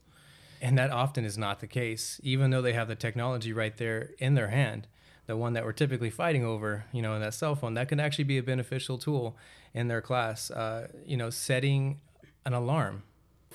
and 0.62 0.78
that 0.78 0.92
often 0.92 1.24
is 1.24 1.38
not 1.38 1.62
the 1.62 1.68
case. 1.68 2.20
Even 2.22 2.52
though 2.52 2.62
they 2.62 2.74
have 2.74 2.90
the 2.90 2.96
technology 2.96 3.54
right 3.54 3.78
there 3.78 4.10
in 4.20 4.36
their 4.36 4.50
hand, 4.50 4.88
the 5.26 5.38
one 5.38 5.54
that 5.54 5.64
we're 5.64 5.72
typically 5.72 6.10
fighting 6.10 6.44
over, 6.44 6.84
you 6.92 7.02
know, 7.02 7.16
in 7.16 7.22
that 7.22 7.34
cell 7.34 7.56
phone, 7.56 7.76
that 7.76 7.88
can 7.88 8.02
actually 8.02 8.26
be 8.26 8.38
a 8.38 8.44
beneficial 8.44 8.98
tool 8.98 9.38
in 9.74 9.88
their 9.88 10.02
class. 10.02 10.52
Uh, 10.52 10.90
you 11.06 11.16
know, 11.16 11.30
setting 11.30 12.02
an 12.46 12.52
alarm 12.52 13.04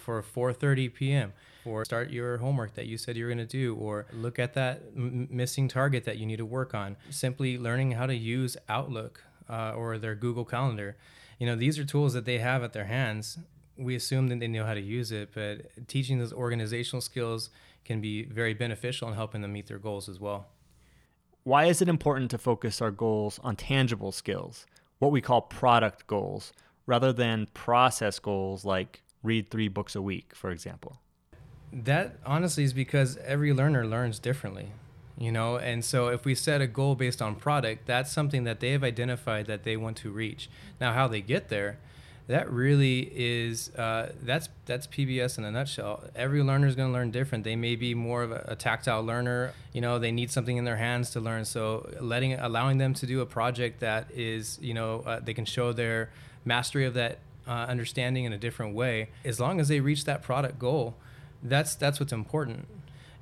for 0.08 0.22
4:30 0.22 0.94
p.m. 0.94 1.34
or 1.66 1.84
start 1.84 2.08
your 2.08 2.38
homework 2.38 2.72
that 2.76 2.86
you 2.86 2.96
said 2.96 3.14
you 3.14 3.24
were 3.26 3.28
going 3.34 3.46
to 3.46 3.58
do 3.62 3.74
or 3.74 4.06
look 4.10 4.38
at 4.38 4.54
that 4.54 4.80
m- 4.96 5.28
missing 5.30 5.68
target 5.68 6.04
that 6.04 6.16
you 6.16 6.24
need 6.24 6.38
to 6.38 6.46
work 6.46 6.72
on. 6.74 6.96
Simply 7.10 7.58
learning 7.58 7.92
how 7.92 8.06
to 8.06 8.14
use 8.14 8.56
Outlook 8.70 9.22
uh, 9.50 9.74
or 9.76 9.98
their 9.98 10.14
Google 10.14 10.46
Calendar. 10.46 10.96
You 11.38 11.46
know, 11.46 11.56
these 11.56 11.78
are 11.78 11.84
tools 11.84 12.14
that 12.14 12.24
they 12.24 12.38
have 12.38 12.62
at 12.62 12.72
their 12.72 12.86
hands. 12.86 13.38
We 13.76 13.94
assume 13.94 14.28
that 14.28 14.40
they 14.40 14.48
know 14.48 14.64
how 14.64 14.72
to 14.72 14.80
use 14.80 15.12
it, 15.12 15.28
but 15.34 15.86
teaching 15.88 16.18
those 16.18 16.32
organizational 16.32 17.02
skills 17.02 17.50
can 17.84 18.00
be 18.00 18.24
very 18.24 18.54
beneficial 18.54 19.08
in 19.08 19.14
helping 19.14 19.42
them 19.42 19.52
meet 19.52 19.66
their 19.66 19.78
goals 19.78 20.08
as 20.08 20.18
well. 20.18 20.46
Why 21.44 21.66
is 21.66 21.82
it 21.82 21.88
important 21.88 22.30
to 22.30 22.38
focus 22.38 22.80
our 22.80 22.90
goals 22.90 23.38
on 23.44 23.56
tangible 23.56 24.12
skills, 24.12 24.64
what 25.00 25.12
we 25.12 25.20
call 25.20 25.42
product 25.42 26.06
goals, 26.06 26.54
rather 26.86 27.12
than 27.12 27.46
process 27.52 28.18
goals 28.18 28.64
like 28.64 29.02
read 29.22 29.50
three 29.50 29.68
books 29.68 29.94
a 29.94 30.02
week, 30.02 30.34
for 30.34 30.50
example? 30.50 31.00
That 31.72 32.16
honestly 32.24 32.64
is 32.64 32.72
because 32.72 33.18
every 33.18 33.52
learner 33.52 33.86
learns 33.86 34.18
differently, 34.18 34.68
you 35.18 35.30
know? 35.30 35.56
And 35.56 35.84
so 35.84 36.08
if 36.08 36.24
we 36.24 36.34
set 36.34 36.60
a 36.60 36.66
goal 36.66 36.94
based 36.94 37.20
on 37.20 37.34
product, 37.34 37.86
that's 37.86 38.10
something 38.10 38.44
that 38.44 38.60
they 38.60 38.72
have 38.72 38.84
identified 38.84 39.46
that 39.46 39.64
they 39.64 39.76
want 39.76 39.96
to 39.98 40.10
reach. 40.10 40.48
Now, 40.80 40.92
how 40.92 41.08
they 41.08 41.20
get 41.20 41.48
there, 41.48 41.78
that 42.28 42.50
really 42.50 43.10
is 43.14 43.70
uh, 43.74 44.12
that's 44.22 44.50
that's 44.66 44.86
PBS 44.86 45.38
in 45.38 45.44
a 45.44 45.50
nutshell. 45.50 46.04
Every 46.14 46.42
learner 46.42 46.66
is 46.66 46.76
going 46.76 46.90
to 46.90 46.92
learn 46.92 47.10
different. 47.10 47.42
They 47.42 47.56
may 47.56 47.74
be 47.74 47.94
more 47.94 48.22
of 48.22 48.32
a, 48.32 48.44
a, 48.48 48.54
tactile 48.54 49.02
learner. 49.02 49.54
You 49.72 49.80
know, 49.80 49.98
they 49.98 50.12
need 50.12 50.30
something 50.30 50.58
in 50.58 50.64
their 50.64 50.76
hands 50.76 51.08
to 51.10 51.20
learn. 51.20 51.46
So 51.46 51.88
letting 52.00 52.34
allowing 52.34 52.76
them 52.76 52.92
to 52.94 53.06
do 53.06 53.22
a 53.22 53.26
project 53.26 53.80
that 53.80 54.10
is 54.10 54.58
you 54.60 54.74
know 54.74 55.02
uh, 55.06 55.20
they 55.20 55.32
can 55.32 55.46
show 55.46 55.72
their 55.72 56.10
mastery 56.44 56.84
of 56.84 56.92
that 56.94 57.18
uh, 57.48 57.66
understanding 57.68 58.24
in 58.24 58.32
a 58.32 58.38
different 58.38 58.74
way. 58.74 59.08
As 59.24 59.40
long 59.40 59.60
as 59.60 59.68
they 59.68 59.80
reach 59.80 60.04
that 60.04 60.22
product 60.22 60.58
goal, 60.58 60.94
that's 61.42 61.74
that's 61.74 61.98
what's 61.98 62.12
important. 62.12 62.68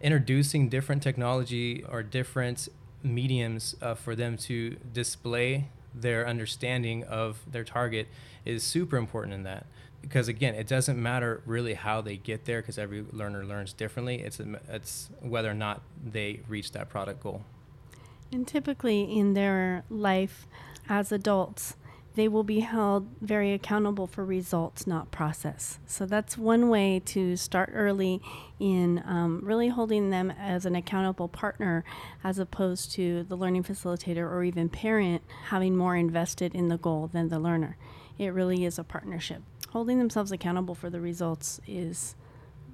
Introducing 0.01 0.69
different 0.69 1.03
technology 1.03 1.85
or 1.89 2.03
different 2.03 2.69
mediums 3.03 3.77
uh, 3.81 3.95
for 3.95 4.15
them 4.17 4.37
to 4.37 4.77
display 4.93 5.69
their 5.95 6.27
understanding 6.27 7.05
of 7.05 7.41
their 7.51 7.65
target 7.65 8.09
is 8.45 8.63
super 8.63 8.97
important 8.97 9.33
in 9.33 9.45
that 9.45 9.67
because 10.03 10.29
again 10.29 10.55
it 10.55 10.67
doesn't 10.67 11.01
matter 11.03 11.43
really 11.47 11.75
how 11.75 12.01
they 12.01 12.17
get 12.17 12.45
there 12.45 12.61
because 12.61 12.79
every 12.79 13.05
learner 13.13 13.45
learns 13.45 13.73
differently 13.73 14.17
it's 14.21 14.39
it's 14.69 15.09
whether 15.21 15.51
or 15.51 15.55
not 15.55 15.81
they 16.05 16.41
reach 16.49 16.73
that 16.73 16.89
product 16.91 17.23
goal 17.23 17.43
and 18.31 18.47
typically 18.47 19.03
in 19.03 19.33
their 19.33 19.85
life 19.89 20.47
as 20.89 21.11
adults 21.11 21.77
they 22.17 22.29
will 22.29 22.43
be 22.43 22.61
held 22.61 23.07
very 23.21 23.53
accountable 23.53 24.07
for 24.07 24.25
results, 24.25 24.87
not 24.87 25.11
process. 25.11 25.79
So 25.87 26.07
that's 26.07 26.37
one 26.37 26.71
way 26.71 27.01
to 27.07 27.37
start 27.37 27.71
early 27.75 28.23
in 28.59 29.03
um, 29.05 29.41
really 29.45 29.69
holding 29.69 30.09
them 30.09 30.31
as 30.31 30.65
an 30.65 30.75
accountable 30.75 31.29
partner 31.29 31.85
as 32.25 32.39
opposed 32.39 32.91
to 32.93 33.25
the 33.25 33.37
learning 33.37 33.65
facilitator 33.65 34.29
or 34.29 34.43
even 34.43 34.71
parent 34.71 35.23
having 35.49 35.77
more 35.77 35.95
invested 35.95 36.55
in 36.55 36.69
the 36.69 36.79
goal 36.79 37.11
than 37.13 37.29
the 37.29 37.39
learner. 37.39 37.77
It 38.19 38.29
really 38.29 38.65
is 38.65 38.79
a 38.79 38.85
partnership. 38.85 39.43
Holding 39.71 39.99
themselves 39.99 40.33
accountable 40.33 40.75
for 40.75 40.89
the 40.89 41.01
results 41.01 41.61
is 41.67 42.17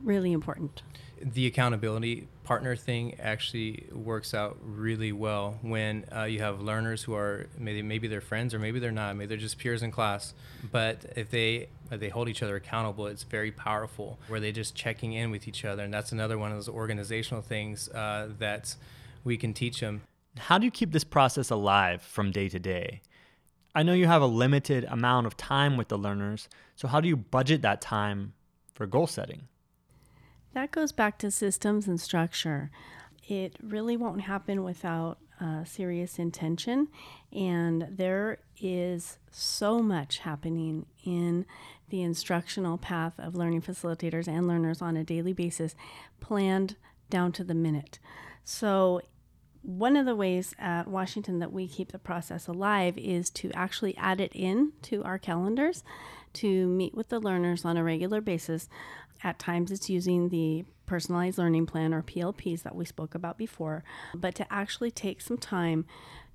really 0.04 0.30
important. 0.30 0.82
The 1.22 1.46
accountability 1.46 2.28
partner 2.44 2.74
thing 2.74 3.18
actually 3.20 3.86
works 3.92 4.34
out 4.34 4.58
really 4.62 5.12
well 5.12 5.58
when 5.62 6.04
uh, 6.14 6.24
you 6.24 6.40
have 6.40 6.60
learners 6.60 7.02
who 7.02 7.14
are 7.14 7.46
maybe 7.56 7.82
maybe 7.82 8.08
they're 8.08 8.20
friends 8.20 8.52
or 8.52 8.58
maybe 8.58 8.78
they're 8.80 8.90
not 8.90 9.16
maybe 9.16 9.28
they're 9.28 9.36
just 9.36 9.58
peers 9.58 9.82
in 9.82 9.90
class. 9.90 10.34
But 10.70 11.04
if 11.16 11.30
they 11.30 11.68
if 11.90 12.00
they 12.00 12.08
hold 12.08 12.28
each 12.28 12.42
other 12.42 12.56
accountable 12.56 13.06
it's 13.06 13.22
very 13.22 13.52
powerful 13.52 14.18
where 14.28 14.40
they 14.40 14.52
just 14.52 14.74
checking 14.74 15.12
in 15.12 15.30
with 15.30 15.46
each 15.46 15.64
other. 15.64 15.84
And 15.84 15.94
that's 15.94 16.12
another 16.12 16.38
one 16.38 16.50
of 16.50 16.56
those 16.56 16.68
organizational 16.68 17.42
things 17.42 17.88
uh, 17.90 18.28
that 18.38 18.74
we 19.24 19.36
can 19.36 19.54
teach 19.54 19.80
them 19.80 20.02
how 20.38 20.58
do 20.58 20.64
you 20.64 20.70
keep 20.70 20.92
this 20.92 21.04
process 21.04 21.50
alive 21.50 22.00
from 22.02 22.30
day 22.30 22.48
to 22.48 22.58
day? 22.58 23.02
I 23.74 23.82
know 23.82 23.92
you 23.92 24.06
have 24.06 24.22
a 24.22 24.26
limited 24.26 24.84
amount 24.84 25.26
of 25.26 25.36
time 25.36 25.76
with 25.76 25.88
the 25.88 25.98
learners 25.98 26.48
so 26.76 26.88
how 26.88 27.00
do 27.00 27.08
you 27.08 27.16
budget 27.16 27.62
that 27.62 27.80
time 27.80 28.34
for 28.74 28.86
goal 28.86 29.06
setting 29.06 29.48
that 30.54 30.70
goes 30.70 30.92
back 30.92 31.18
to 31.18 31.30
systems 31.30 31.88
and 31.88 32.00
structure. 32.00 32.70
It 33.28 33.56
really 33.62 33.96
won't 33.96 34.22
happen 34.22 34.64
without 34.64 35.18
uh, 35.40 35.64
serious 35.64 36.18
intention, 36.18 36.88
and 37.32 37.86
there 37.90 38.38
is 38.60 39.18
so 39.30 39.80
much 39.80 40.18
happening 40.18 40.86
in 41.04 41.46
the 41.88 42.02
instructional 42.02 42.78
path 42.78 43.14
of 43.18 43.34
learning 43.34 43.62
facilitators 43.62 44.28
and 44.28 44.46
learners 44.46 44.80
on 44.80 44.96
a 44.96 45.04
daily 45.04 45.32
basis, 45.32 45.74
planned 46.20 46.76
down 47.10 47.32
to 47.32 47.44
the 47.44 47.54
minute. 47.54 47.98
So, 48.44 49.02
one 49.62 49.96
of 49.96 50.06
the 50.06 50.16
ways 50.16 50.54
at 50.58 50.88
Washington 50.88 51.38
that 51.38 51.52
we 51.52 51.68
keep 51.68 51.92
the 51.92 51.98
process 51.98 52.48
alive 52.48 52.98
is 52.98 53.30
to 53.30 53.52
actually 53.52 53.96
add 53.96 54.20
it 54.20 54.32
in 54.34 54.72
to 54.82 55.04
our 55.04 55.18
calendars 55.18 55.84
to 56.32 56.66
meet 56.66 56.94
with 56.94 57.10
the 57.10 57.20
learners 57.20 57.64
on 57.64 57.76
a 57.76 57.84
regular 57.84 58.20
basis 58.20 58.68
at 59.24 59.38
times, 59.38 59.70
it's 59.70 59.90
using 59.90 60.28
the 60.28 60.64
personalized 60.86 61.38
learning 61.38 61.66
plan 61.66 61.94
or 61.94 62.02
PLPs 62.02 62.62
that 62.62 62.74
we 62.74 62.84
spoke 62.84 63.14
about 63.14 63.38
before, 63.38 63.84
but 64.14 64.34
to 64.34 64.52
actually 64.52 64.90
take 64.90 65.20
some 65.20 65.38
time, 65.38 65.86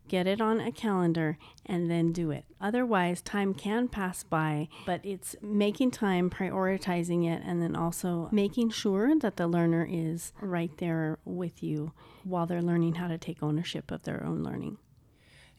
get 0.07 0.25
it 0.25 0.41
on 0.41 0.59
a 0.59 0.71
calendar, 0.71 1.37
and 1.65 1.91
then 1.91 2.11
do 2.11 2.31
it. 2.31 2.45
Otherwise, 2.59 3.21
time 3.21 3.53
can 3.53 3.87
pass 3.87 4.23
by, 4.23 4.67
but 4.85 5.01
it's 5.03 5.35
making 5.41 5.91
time, 5.91 6.29
prioritizing 6.29 7.27
it, 7.27 7.43
and 7.45 7.61
then 7.61 7.75
also 7.75 8.29
making 8.31 8.69
sure 8.69 9.17
that 9.19 9.37
the 9.37 9.47
learner 9.47 9.87
is 9.89 10.33
right 10.41 10.75
there 10.77 11.19
with 11.25 11.61
you 11.61 11.91
while 12.23 12.45
they're 12.45 12.61
learning 12.61 12.95
how 12.95 13.07
to 13.07 13.17
take 13.17 13.43
ownership 13.43 13.91
of 13.91 14.03
their 14.03 14.25
own 14.25 14.43
learning. 14.43 14.77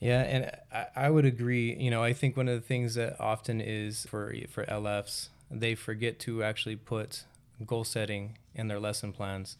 Yeah, 0.00 0.22
and 0.22 0.50
I, 0.94 1.10
would 1.10 1.24
agree. 1.24 1.74
You 1.74 1.90
know, 1.90 2.02
I 2.04 2.12
think 2.12 2.36
one 2.36 2.48
of 2.48 2.54
the 2.54 2.66
things 2.66 2.94
that 2.94 3.20
often 3.20 3.60
is 3.60 4.06
for 4.06 4.32
for 4.48 4.64
LFs 4.64 5.30
they 5.50 5.74
forget 5.74 6.18
to 6.20 6.42
actually 6.42 6.76
put 6.76 7.24
goal 7.66 7.84
setting 7.84 8.38
in 8.54 8.68
their 8.68 8.80
lesson 8.80 9.12
plans. 9.12 9.56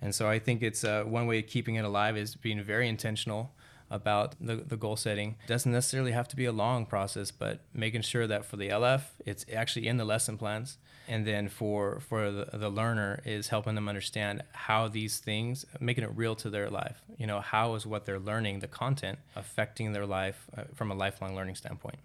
And 0.00 0.14
so 0.14 0.28
I 0.28 0.38
think 0.38 0.62
it's 0.62 0.84
uh, 0.84 1.04
one 1.04 1.26
way 1.26 1.38
of 1.38 1.46
keeping 1.46 1.76
it 1.76 1.84
alive 1.84 2.16
is 2.16 2.34
being 2.34 2.62
very 2.62 2.88
intentional 2.88 3.52
about 3.90 4.34
the, 4.40 4.56
the 4.56 4.76
goal 4.76 4.96
setting. 4.96 5.36
It 5.44 5.48
doesn't 5.48 5.70
necessarily 5.70 6.12
have 6.12 6.28
to 6.28 6.36
be 6.36 6.46
a 6.46 6.52
long 6.52 6.86
process, 6.86 7.30
but 7.30 7.60
making 7.72 8.02
sure 8.02 8.26
that 8.26 8.44
for 8.44 8.56
the 8.56 8.68
LF, 8.68 9.02
it's 9.24 9.44
actually 9.54 9.86
in 9.86 9.98
the 9.98 10.04
lesson 10.04 10.36
plans. 10.36 10.78
And 11.06 11.26
then 11.26 11.48
for, 11.48 12.00
for 12.00 12.30
the, 12.30 12.48
the 12.54 12.70
learner 12.70 13.20
is 13.24 13.48
helping 13.48 13.74
them 13.74 13.88
understand 13.88 14.42
how 14.52 14.88
these 14.88 15.18
things, 15.18 15.66
making 15.78 16.04
it 16.04 16.10
real 16.14 16.34
to 16.36 16.48
their 16.48 16.70
life. 16.70 17.02
You 17.18 17.26
know, 17.26 17.40
how 17.40 17.74
is 17.74 17.86
what 17.86 18.06
they're 18.06 18.18
learning, 18.18 18.60
the 18.60 18.68
content, 18.68 19.18
affecting 19.36 19.92
their 19.92 20.06
life 20.06 20.46
uh, 20.56 20.62
from 20.74 20.90
a 20.90 20.94
lifelong 20.94 21.36
learning 21.36 21.56
standpoint. 21.56 21.98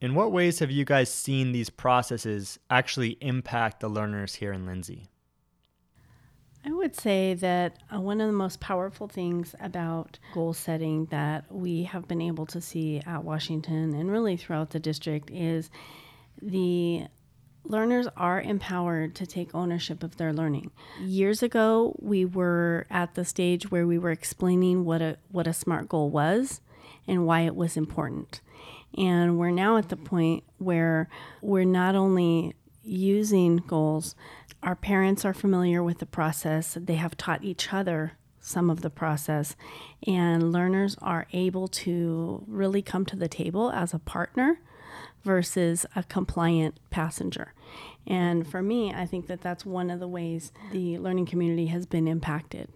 In 0.00 0.14
what 0.14 0.32
ways 0.32 0.60
have 0.60 0.70
you 0.70 0.86
guys 0.86 1.12
seen 1.12 1.52
these 1.52 1.68
processes 1.68 2.58
actually 2.70 3.18
impact 3.20 3.80
the 3.80 3.88
learners 3.88 4.36
here 4.36 4.52
in 4.52 4.64
Lindsay? 4.64 5.10
I 6.64 6.72
would 6.72 6.96
say 6.96 7.34
that 7.34 7.78
uh, 7.94 8.00
one 8.00 8.20
of 8.20 8.26
the 8.26 8.32
most 8.32 8.60
powerful 8.60 9.08
things 9.08 9.54
about 9.60 10.18
goal 10.32 10.54
setting 10.54 11.06
that 11.06 11.44
we 11.50 11.84
have 11.84 12.08
been 12.08 12.22
able 12.22 12.46
to 12.46 12.60
see 12.60 13.00
at 13.04 13.24
Washington 13.24 13.94
and 13.94 14.10
really 14.10 14.36
throughout 14.38 14.70
the 14.70 14.80
district 14.80 15.30
is 15.30 15.70
the 16.40 17.06
learners 17.64 18.08
are 18.16 18.40
empowered 18.40 19.14
to 19.16 19.26
take 19.26 19.54
ownership 19.54 20.02
of 20.02 20.16
their 20.16 20.32
learning. 20.32 20.70
Years 21.02 21.42
ago, 21.42 21.94
we 21.98 22.24
were 22.24 22.86
at 22.90 23.14
the 23.14 23.24
stage 23.24 23.70
where 23.70 23.86
we 23.86 23.98
were 23.98 24.10
explaining 24.10 24.86
what 24.86 25.02
a 25.02 25.18
what 25.30 25.46
a 25.46 25.52
SMART 25.52 25.88
goal 25.88 26.08
was 26.08 26.62
and 27.06 27.26
why 27.26 27.40
it 27.40 27.56
was 27.56 27.76
important. 27.76 28.40
And 28.96 29.38
we're 29.38 29.50
now 29.50 29.76
at 29.76 29.88
the 29.88 29.96
point 29.96 30.44
where 30.58 31.08
we're 31.40 31.64
not 31.64 31.94
only 31.94 32.54
using 32.82 33.58
goals, 33.58 34.14
our 34.62 34.74
parents 34.74 35.24
are 35.24 35.34
familiar 35.34 35.82
with 35.82 35.98
the 35.98 36.06
process, 36.06 36.76
they 36.80 36.96
have 36.96 37.16
taught 37.16 37.44
each 37.44 37.72
other 37.72 38.12
some 38.40 38.70
of 38.70 38.80
the 38.80 38.90
process, 38.90 39.54
and 40.06 40.50
learners 40.52 40.96
are 41.02 41.26
able 41.32 41.68
to 41.68 42.42
really 42.46 42.82
come 42.82 43.04
to 43.04 43.16
the 43.16 43.28
table 43.28 43.70
as 43.70 43.92
a 43.92 43.98
partner 43.98 44.60
versus 45.22 45.84
a 45.94 46.02
compliant 46.02 46.80
passenger. 46.90 47.52
And 48.06 48.46
for 48.46 48.62
me, 48.62 48.92
I 48.92 49.04
think 49.06 49.26
that 49.26 49.42
that's 49.42 49.66
one 49.66 49.90
of 49.90 50.00
the 50.00 50.08
ways 50.08 50.52
the 50.72 50.98
learning 50.98 51.26
community 51.26 51.66
has 51.66 51.84
been 51.86 52.08
impacted. 52.08 52.70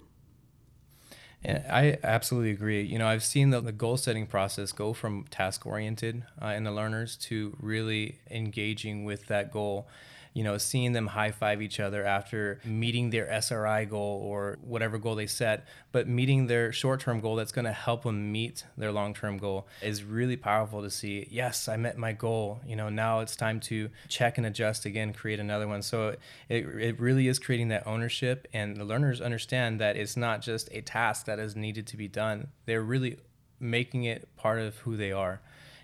I 1.47 1.99
absolutely 2.03 2.51
agree. 2.53 2.83
You 2.83 2.99
know, 2.99 3.07
I've 3.07 3.23
seen 3.23 3.51
the, 3.51 3.61
the 3.61 3.73
goal 3.73 3.97
setting 3.97 4.27
process 4.27 4.73
go 4.73 4.93
from 4.95 5.25
task 5.31 5.67
oriented 5.67 6.25
uh, 6.41 6.49
in 6.49 6.65
the 6.65 6.73
learners 6.73 7.17
to 7.29 7.57
really 7.61 8.19
engaging 8.31 9.05
with 9.05 9.27
that 9.27 9.53
goal 9.53 9.87
you 10.35 10.43
know, 10.43 10.59
seeing 10.59 10.93
them 10.93 11.07
high 11.07 11.31
five 11.31 11.63
each 11.63 11.79
other 11.79 12.05
after 12.05 12.61
meeting 12.65 13.11
their 13.11 13.31
SRI 13.31 13.85
goal 13.85 14.21
or 14.23 14.59
whatever 14.63 14.99
goal 14.99 15.15
they 15.15 15.29
set, 15.29 15.67
but 15.93 16.09
meeting 16.09 16.49
their 16.49 16.73
short 16.73 17.01
term 17.01 17.21
goal 17.21 17.37
that's 17.37 17.53
going 17.53 17.65
to 17.65 17.73
help 17.73 18.03
them 18.03 18.33
meet 18.33 18.65
their 18.77 18.91
long 18.91 19.15
term 19.15 19.39
goal 19.39 19.69
is 19.81 20.03
really 20.03 20.37
powerful 20.37 20.83
to 20.83 20.91
see. 20.91 21.27
Yes, 21.31 21.69
I 21.69 21.77
met 21.77 21.97
my 21.97 22.13
goal. 22.13 22.61
You 22.67 22.75
know, 22.75 22.89
now 22.89 23.21
it's 23.21 23.37
time 23.37 23.61
to 23.61 23.89
check 24.09 24.37
and 24.37 24.47
adjust 24.47 24.85
again, 24.85 25.13
create 25.13 25.39
another 25.39 25.69
one. 25.69 25.83
So 25.83 26.17
it, 26.49 26.67
it 26.67 27.01
really 27.01 27.29
is 27.29 27.39
creating 27.39 27.69
that 27.69 27.87
ownership, 27.87 28.49
and 28.53 28.77
the 28.77 28.85
learners 28.85 29.21
understand 29.21 29.81
that 29.81 29.97
it's 29.97 30.17
not 30.17 30.43
just 30.43 30.69
a 30.73 30.81
task 30.81 31.27
that 31.27 31.39
is 31.39 31.55
needed 31.55 31.87
to 31.87 31.97
be 31.97 32.09
done. 32.09 32.49
They're 32.67 32.83
really 32.83 33.19
making 33.61 34.05
it 34.05 34.29
part 34.37 34.59
of 34.59 34.77
who 34.79 34.97
they 34.97 35.13
are. 35.13 35.41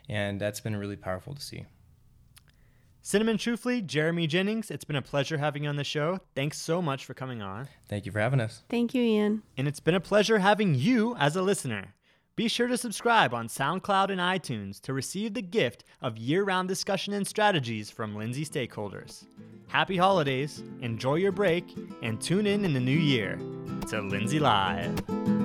And 0.09 0.41
that's 0.41 0.61
been 0.61 0.75
really 0.75 0.97
powerful 0.97 1.35
to 1.35 1.41
see. 1.41 1.67
Cinnamon 3.03 3.39
Truthfully, 3.39 3.81
Jeremy 3.81 4.27
Jennings, 4.27 4.71
it's 4.71 4.85
been 4.85 4.97
a 4.97 5.03
pleasure 5.03 5.39
having 5.39 5.65
you 5.65 5.71
on 5.71 5.77
the 5.77 5.85
show. 5.85 6.21
Thanks 6.35 6.59
so 6.59 6.83
much 6.83 7.07
for 7.07 7.15
coming 7.15 7.41
on. 7.41 7.67
Thank 7.89 8.05
you 8.05 8.13
for 8.13 8.21
having 8.21 8.41
us. 8.41 8.63
Thank 8.69 8.95
you, 8.95 9.03
Ian. 9.03 9.43
And 9.57 9.67
it's 9.67 9.81
been 9.81 9.95
a 9.95 10.01
pleasure 10.01 10.39
having 10.39 10.75
you 10.75 11.17
as 11.17 11.35
a 11.35 11.43
listener. 11.43 11.95
Be 12.37 12.47
sure 12.47 12.69
to 12.69 12.77
subscribe 12.77 13.33
on 13.33 13.49
SoundCloud 13.49 14.11
and 14.11 14.21
iTunes 14.21 14.81
to 14.83 14.93
receive 14.93 15.35
the 15.35 15.43
gift 15.43 15.85
of 16.03 16.19
year 16.19 16.45
round 16.45 16.69
discussion 16.69 17.15
and 17.15 17.27
strategies 17.27 17.91
from 17.91 18.15
Lindsay 18.15 18.45
stakeholders. 18.45 19.27
Happy 19.69 19.97
holidays, 19.97 20.63
enjoy 20.81 21.17
your 21.17 21.33
break, 21.33 21.65
and 22.03 22.21
tune 22.21 22.47
in 22.47 22.65
in 22.65 22.75
the 22.75 22.81
new 22.81 22.91
year 22.99 23.39
to 23.89 24.01
Lindsay 24.01 24.39
Live. 24.39 25.40